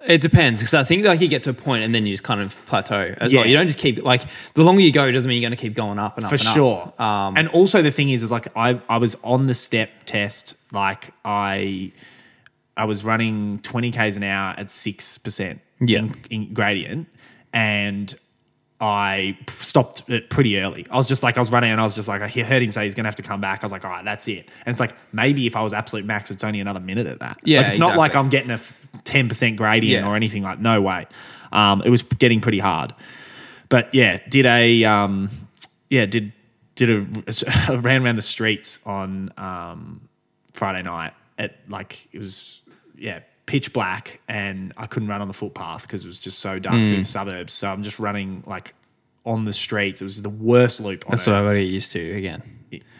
[0.06, 2.22] It depends because I think like you get to a point and then you just
[2.22, 3.44] kind of plateau as well.
[3.44, 4.22] You don't just keep like
[4.54, 6.36] the longer you go doesn't mean you're going to keep going up and up for
[6.36, 6.54] and up.
[6.54, 6.92] sure.
[6.98, 10.54] Um, and also the thing is, is like I I was on the step test,
[10.72, 11.90] like I
[12.76, 15.98] I was running twenty k's an hour at six percent Yeah.
[15.98, 17.08] in, in gradient,
[17.52, 18.14] and
[18.80, 20.86] I stopped it pretty early.
[20.90, 22.70] I was just like, I was running and I was just like, I heard him
[22.70, 23.62] say he's gonna have to come back.
[23.62, 24.50] I was like, all right, that's it.
[24.64, 27.38] And it's like maybe if I was absolute max, it's only another minute at that.
[27.44, 28.14] Yeah, like, it's not like.
[28.14, 28.60] I'm getting a
[29.04, 30.10] ten percent gradient Yeah.
[30.10, 30.60] or anything like.
[30.60, 31.06] No way.
[31.52, 32.94] Um, it was getting pretty hard
[33.68, 35.30] but yeah, did a um,
[35.90, 36.32] yeah did
[36.74, 40.08] did a ran around the streets on um,
[40.54, 42.62] Friday night at like it was
[42.96, 46.58] yeah pitch black and I couldn't run on the footpath because it was just so
[46.58, 47.54] dark through the suburbs.
[47.54, 48.74] So I'm just running like
[49.24, 50.00] on the streets.
[50.02, 51.04] It was the worst loop.
[51.06, 52.42] On that's what I got to get used to again.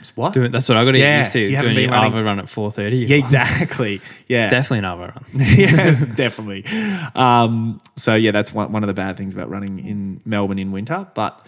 [0.01, 0.33] It's what?
[0.33, 1.39] Doing, that's what I got to Yeah, get used to.
[1.41, 2.97] you haven't doing been running- run at four thirty.
[2.99, 4.01] yeah, exactly.
[4.29, 5.25] Yeah, definitely an Ava run.
[5.57, 6.65] yeah, definitely.
[7.15, 10.73] Um, so yeah, that's one, one of the bad things about running in Melbourne in
[10.73, 11.45] winter, but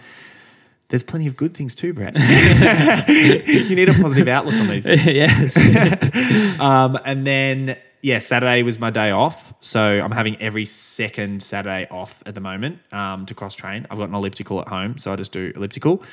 [0.89, 2.13] there's plenty of good things too, Brett.
[3.09, 5.05] you need a positive outlook on these things.
[5.05, 6.59] yes.
[6.59, 11.87] Um, and then yeah, Saturday was my day off, so I'm having every second Saturday
[11.91, 13.85] off at the moment um, to cross train.
[13.89, 16.03] I've got an elliptical at home, so I just do elliptical,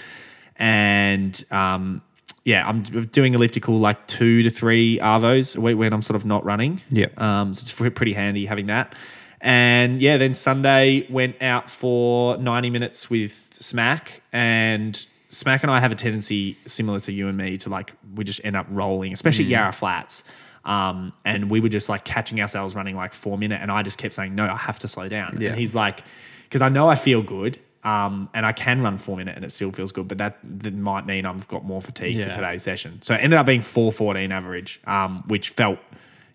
[0.57, 2.03] and um,
[2.45, 6.25] yeah, I'm doing elliptical like two to three arvos a week when I'm sort of
[6.25, 6.81] not running.
[6.91, 8.95] Yeah, Um, so it's pretty handy having that.
[9.41, 14.23] And yeah, then Sunday went out for 90 minutes with Smack.
[14.33, 18.25] And Smack and I have a tendency, similar to you and me, to like, we
[18.25, 19.51] just end up rolling, especially Mm.
[19.51, 20.25] Yarra Flats.
[20.65, 23.61] Um, and we were just like catching ourselves running like four minute.
[23.63, 25.39] And I just kept saying, no, I have to slow down.
[25.41, 25.51] Yeah.
[25.51, 26.03] And he's like,
[26.45, 27.59] because I know I feel good.
[27.85, 30.75] Um, and I can run four minute and it still feels good, but that, that
[30.75, 32.27] might mean I've got more fatigue Yeah.
[32.29, 33.01] for today's session.
[33.03, 35.79] So it ended up being 414 average, um, which felt,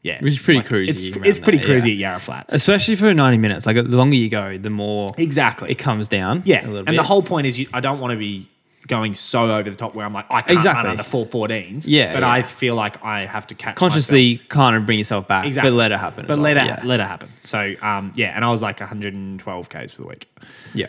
[0.03, 0.19] yeah.
[0.24, 1.91] Which is pretty like, cruisy It's, it's pretty there, cruisy yeah.
[1.91, 2.53] at Yarra Flats.
[2.53, 3.65] Especially for ninety minutes.
[3.65, 5.69] Like the longer you go, the more Exactly.
[5.71, 6.41] it comes down.
[6.45, 6.61] yeah.
[6.61, 6.95] a little And bit.
[6.97, 8.49] the whole point is you, I don't want to be
[8.88, 10.89] going so over the top where I'm like, I can't Exactly.
[10.89, 11.86] run under 414s.
[11.88, 12.31] Yeah, But yeah.
[12.31, 15.71] I feel like I have to catch consciously kind of bring yourself back, Exactly.
[15.71, 16.25] but let it happen.
[16.27, 16.43] But well.
[16.43, 16.81] let it, yeah.
[16.84, 17.29] let it happen.
[17.41, 18.36] So, um, yeah.
[18.36, 20.29] And I was like 112 Ks for the week.
[20.73, 20.88] yeah.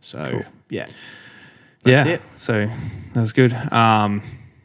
[0.00, 0.86] So, yeah.
[1.82, 2.14] That's yeah.
[2.14, 2.20] it.
[2.36, 2.68] So
[3.14, 3.52] that was good.
[3.72, 4.22] Um,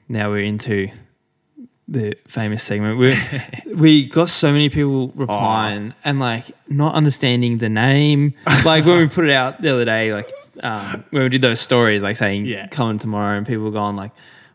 [0.08, 0.90] now we're into
[1.88, 2.98] the famous segment.
[2.98, 3.16] We
[3.76, 8.34] we got so many people replying and like not understanding the name.
[8.66, 10.32] Like when we put it out the other day, like
[10.62, 12.68] um, when we did those stories, like saying Yeah.
[12.68, 14.12] coming tomorrow, and people were going like.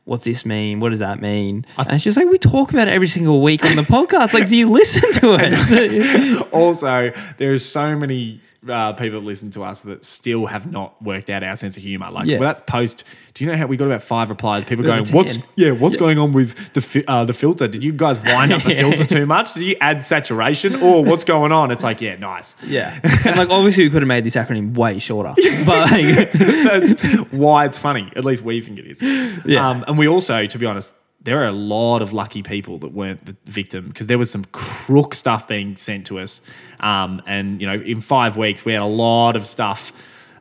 [0.09, 0.79] What's this mean?
[0.79, 1.67] What does that mean?
[1.77, 4.35] and it's just like we talk about it every single week on the podcast.
[4.35, 6.53] Like, do you listen to us?
[6.53, 11.31] also, there's so many uh, people that listen to us that still have not worked
[11.31, 12.11] out our sense of humor.
[12.11, 12.39] Like Yeah.
[12.39, 13.05] that post,
[13.35, 14.65] do you know how we got about five replies?
[14.65, 15.71] People going, "What's yeah?
[15.73, 17.69] What's going on with the fi- uh, the filter?
[17.69, 19.53] Did you guys wind up the filter too much?
[19.55, 22.57] Did you add saturation, or what's going on?" It's like, yeah, nice.
[22.65, 25.35] yeah, and like obviously we could have made this acronym way shorter,
[25.67, 27.03] but like, That's
[27.33, 28.11] why it's funny.
[28.17, 29.03] At least we think it is.
[29.45, 29.69] Yeah.
[29.69, 30.93] Um, and we also, to be honest,
[31.27, 34.45] there are a lot of lucky people that weren't the victim because there was some
[34.53, 36.41] crook stuff being sent to us.
[36.79, 39.93] Um, and you know, in five weeks, we had a lot of stuff.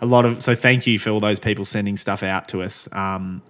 [0.01, 2.87] A lot of so thank you for all those people sending stuff out to us.
[2.93, 3.41] Um,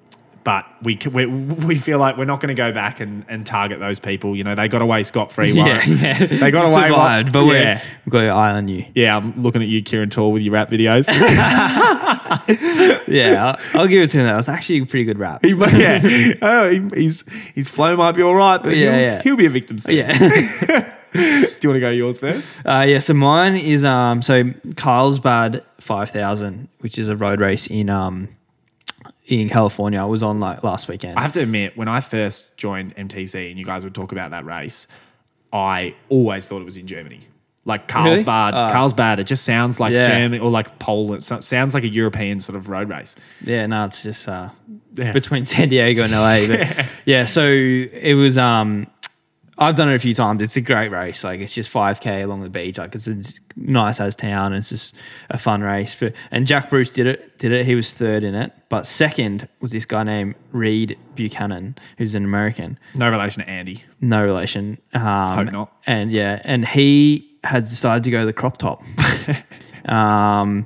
[0.46, 3.80] but we, we we feel like we're not going to go back and, and target
[3.80, 4.36] those people.
[4.36, 5.52] You know, they got away scot free.
[5.52, 6.88] yeah, yeah, they got away.
[6.88, 7.48] survived, but yeah.
[7.48, 8.86] we're, we've got your eye on you.
[8.96, 11.08] yeah, I'm looking at you, Kieran Tall, with your rap videos.
[13.08, 14.26] Yeah, I'll, I'll give it to him.
[14.26, 15.43] That was actually a pretty good rap.
[15.46, 16.34] He yeah.
[16.41, 17.24] Oh, he, he's
[17.54, 19.22] his flow might be all right, but Yeah, he'll, yeah.
[19.22, 19.96] he'll be a victim soon.
[19.98, 20.18] Yeah,
[21.14, 22.60] Do you want to go yours first?
[22.66, 23.00] uh, yeah.
[23.00, 24.22] So mine is um.
[24.22, 28.28] So Carlsbad Five Thousand, which is a road race in um
[29.28, 30.00] in California.
[30.02, 31.18] I was on like last weekend.
[31.18, 34.32] I have to admit, when I first joined MTC and you guys would talk about
[34.32, 34.88] that race,
[35.54, 37.22] I always thought it was in Germany.
[37.68, 38.09] Like Really?
[38.24, 38.70] Carlsbad, Ah.
[38.72, 40.07] Carlsbad, it just sounds like Yeah.
[40.07, 41.24] Germany or like Poland.
[41.24, 43.16] So it sounds like a European sort of road race.
[43.41, 44.49] Yeah, no, it's just uh,
[44.95, 45.11] Yeah.
[45.13, 46.45] between San Diego and LA.
[46.47, 48.38] But yeah, so it was.
[48.38, 48.88] Um,
[49.57, 50.41] I've done it a few times.
[50.43, 51.24] It's a great race.
[51.24, 52.78] Like it's just 5k along the beach.
[52.78, 53.16] Like it's a
[53.55, 54.51] nice as town.
[54.51, 54.93] It's just
[55.30, 55.95] a fun race.
[55.97, 57.39] But and Jack Bruce did it.
[57.39, 57.66] Did it.
[57.66, 58.51] He was third in it.
[58.68, 62.78] But second was this guy named Reid Buchanan, who's an American.
[62.95, 63.82] No relation to Andy.
[64.01, 64.78] No relation.
[64.93, 65.01] Um,
[65.45, 65.74] Hope not.
[65.88, 68.84] And yeah, and he had decided to go the crop top.
[69.86, 70.66] um,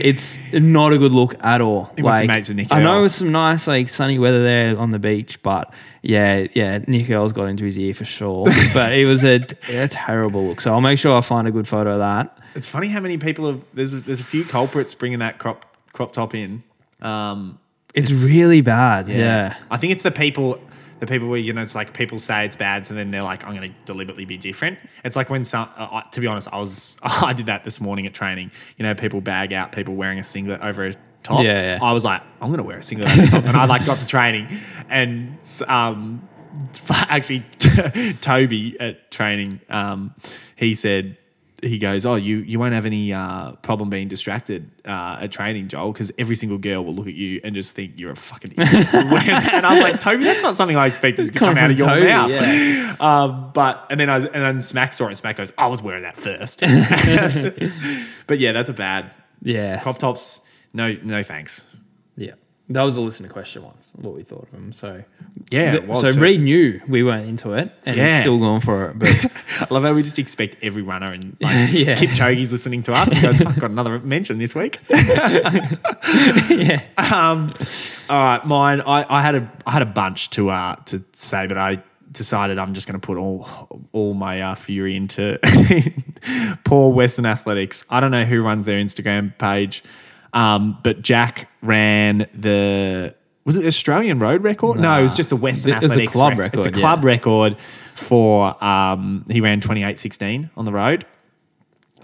[0.00, 1.90] it's not a good look at all.
[1.96, 4.90] He mates with Nick I know it was some nice like sunny weather there on
[4.90, 5.72] the beach, but
[6.02, 8.44] yeah, yeah, Nick Earl's got into his ear for sure.
[8.74, 10.60] but it was a, a terrible look.
[10.60, 12.38] So I'll make sure I find a good photo of that.
[12.54, 13.64] It's funny how many people have.
[13.74, 16.62] There's a, there's a few culprits bringing that crop crop top in.
[17.00, 17.58] Um,
[17.94, 19.08] It's, really bad.
[19.08, 19.56] Yeah.
[19.70, 20.60] I think it's the people.
[21.04, 23.44] The people where you know it's like people say it's bad, so then they're like,
[23.44, 24.78] I'm going to deliberately be different.
[25.04, 28.06] It's like when some, uh, to be honest, I was I did that this morning
[28.06, 28.50] at training.
[28.76, 31.42] You know, people bag out people wearing a singlet over a top.
[31.42, 31.78] Yeah, yeah.
[31.82, 33.98] I was like, I'm going to wear a singlet over top, and I like got
[33.98, 34.48] to training,
[34.88, 35.38] and
[35.68, 36.26] um,
[36.90, 37.40] actually
[38.20, 40.14] Toby at training, um,
[40.56, 41.18] he said
[41.64, 45.68] he goes, "Oh, you you won't have any uh, problem being distracted uh, at training,
[45.68, 48.52] Joel, because every single girl will look at you and just think you're a fucking
[48.52, 51.56] idiot." for wearing that." and I'm like, Toby, that's not something I expected to come
[51.56, 52.30] out of your Toby, mouth.
[52.30, 52.96] yeah.
[53.00, 55.08] Um, but and then I was, and then Smack saw it.
[55.08, 56.60] and Smack goes, "I was wearing that first.
[58.26, 59.10] but yeah, that's a bad
[59.42, 59.80] Yeah.
[59.80, 60.40] crop tops.
[60.72, 61.62] No, no thanks.
[62.16, 62.32] Yeah.
[62.70, 64.72] That was a listener question once, what we thought of them.
[64.72, 65.04] So
[65.50, 66.20] Yeah, Th- it was so too.
[66.20, 68.12] Reid knew we weren't into it and Yeah.
[68.12, 68.98] he's still going for it.
[68.98, 69.10] But
[69.60, 71.94] I love how we just expect every runner and like Yeah.
[71.96, 74.78] Kipchoge's listening to us and goes, Fuck, got another mention this week.
[74.90, 76.80] yeah.
[76.96, 77.52] Um,
[78.08, 78.80] all right, mine.
[78.80, 82.58] I, I had a I had a bunch to uh to say, but I decided
[82.58, 85.38] I'm just going to put all all my uh, fury into
[86.64, 87.84] poor Western Athletics.
[87.90, 89.82] I don't know who runs their Instagram page,
[90.34, 93.14] um, but Jack ran the
[93.46, 94.78] was it the Australian road record?
[94.78, 96.82] No, it was just the Western It the Athletics club rec- it's record, the yeah.
[96.82, 97.56] club record
[97.94, 101.04] for um he ran 28.16 on the road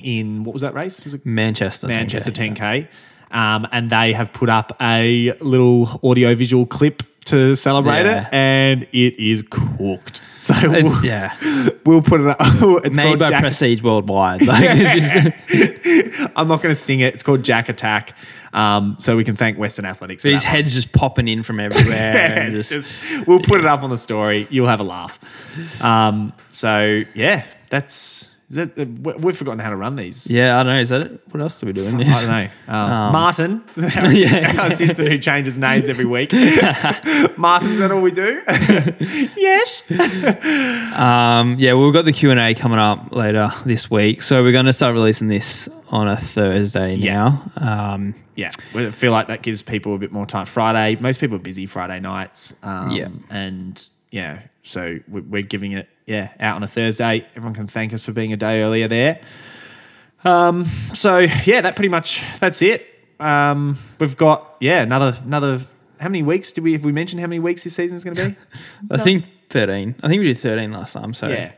[0.01, 1.05] in what was that race?
[1.05, 1.87] Was it Manchester.
[1.89, 2.89] Manchester 10K.
[3.33, 8.23] Um, and they have put up a little audiovisual clip to celebrate Yeah.
[8.27, 10.21] it, and it is cooked.
[10.41, 11.37] So It's, yeah.
[11.91, 12.37] We'll put it up.
[12.85, 14.43] It's Made called by Jack, Prestige Worldwide.
[14.47, 15.17] Like, just,
[16.37, 17.15] I'm not going to sing it.
[17.15, 18.15] It's called Jack Attack.
[18.53, 20.23] Um, so we can thank Western Athletics.
[20.23, 20.49] for his that.
[20.49, 21.91] head's just popping in from everywhere.
[22.15, 24.47] Yeah, just, just- we'll put it up on the story.
[24.51, 25.19] You'll have a laugh.
[25.83, 30.29] Um, so yeah, that's is that, uh, we- we've forgotten how to run these.
[30.31, 30.81] yeah, I don't know.
[30.81, 31.21] Is that it?
[31.31, 32.09] What else do we do in this?
[32.09, 32.49] I don't know.
[32.75, 33.63] Um, Um, Martin,
[34.03, 34.53] our, Yeah.
[34.59, 36.33] our assistant who changes names every week.
[37.39, 38.43] Martin, is that all we do?
[39.37, 39.83] yes.
[40.95, 44.43] Um, yeah, well, we've got the Q and A coming up later this week, so
[44.43, 47.15] we're going to start releasing this on a Thursday Yeah.
[47.57, 47.93] now.
[47.95, 50.47] Um, Yeah, we feel like that gives people a bit more time.
[50.47, 52.55] Friday, most people are busy Friday nights.
[52.63, 53.09] Um, Yeah.
[53.31, 57.27] And yeah, so we- we're giving it, yeah, out on a Thursday.
[57.37, 59.21] Everyone can thank us for being a day earlier there.
[60.25, 62.87] Um, so yeah, that pretty much, that's it.
[63.19, 65.61] Um, we've got, yeah, another, another,
[65.99, 68.17] how many weeks did we, have we mentioned how many weeks this season is going
[68.17, 68.37] to be?
[68.91, 69.95] I think thirteen.
[70.03, 71.13] I think we did thirteen last time.
[71.15, 71.53] So Yeah.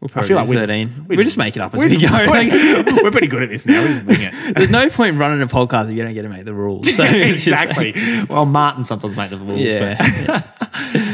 [0.00, 1.04] We'll I probably feel like do we just- thirteen.
[1.08, 2.06] we We, just- just make it up as We're, we go.
[2.08, 3.82] Like, we're pretty good at this now.
[3.82, 4.34] We just wing it.
[4.56, 6.86] there's no point running a podcast if you don't get to make the rules.
[6.94, 8.24] So just like- exactly.
[8.28, 9.60] well, Martin sometimes makes the rules.
[9.60, 9.96] yeah.
[10.26, 10.48] But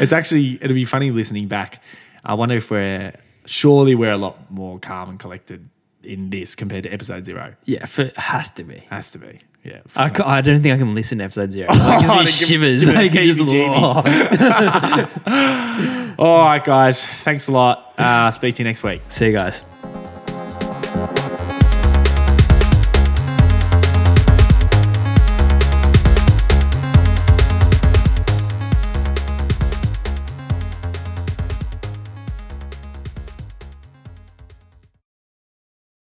[0.03, 1.83] it's actually it'll be funny listening back.
[2.25, 3.13] I wonder if we're
[3.47, 5.69] surely we're a lot more calm and collected
[6.03, 7.55] in this compared to episode zero.
[7.65, 8.83] yeah, for, it has to be.
[8.91, 9.41] Has to be.
[9.65, 9.81] Yeah.
[9.97, 11.69] I, ca- I don't think I can listen to episode zero.
[11.71, 12.85] Like, it gives me shivers.
[12.85, 13.23] give it Like, it
[16.05, 16.19] just-.
[16.19, 17.05] All right, guys.
[17.05, 17.93] Thanks a lot.
[17.99, 19.01] Uh, speak to you next week.
[19.09, 19.65] See you guys.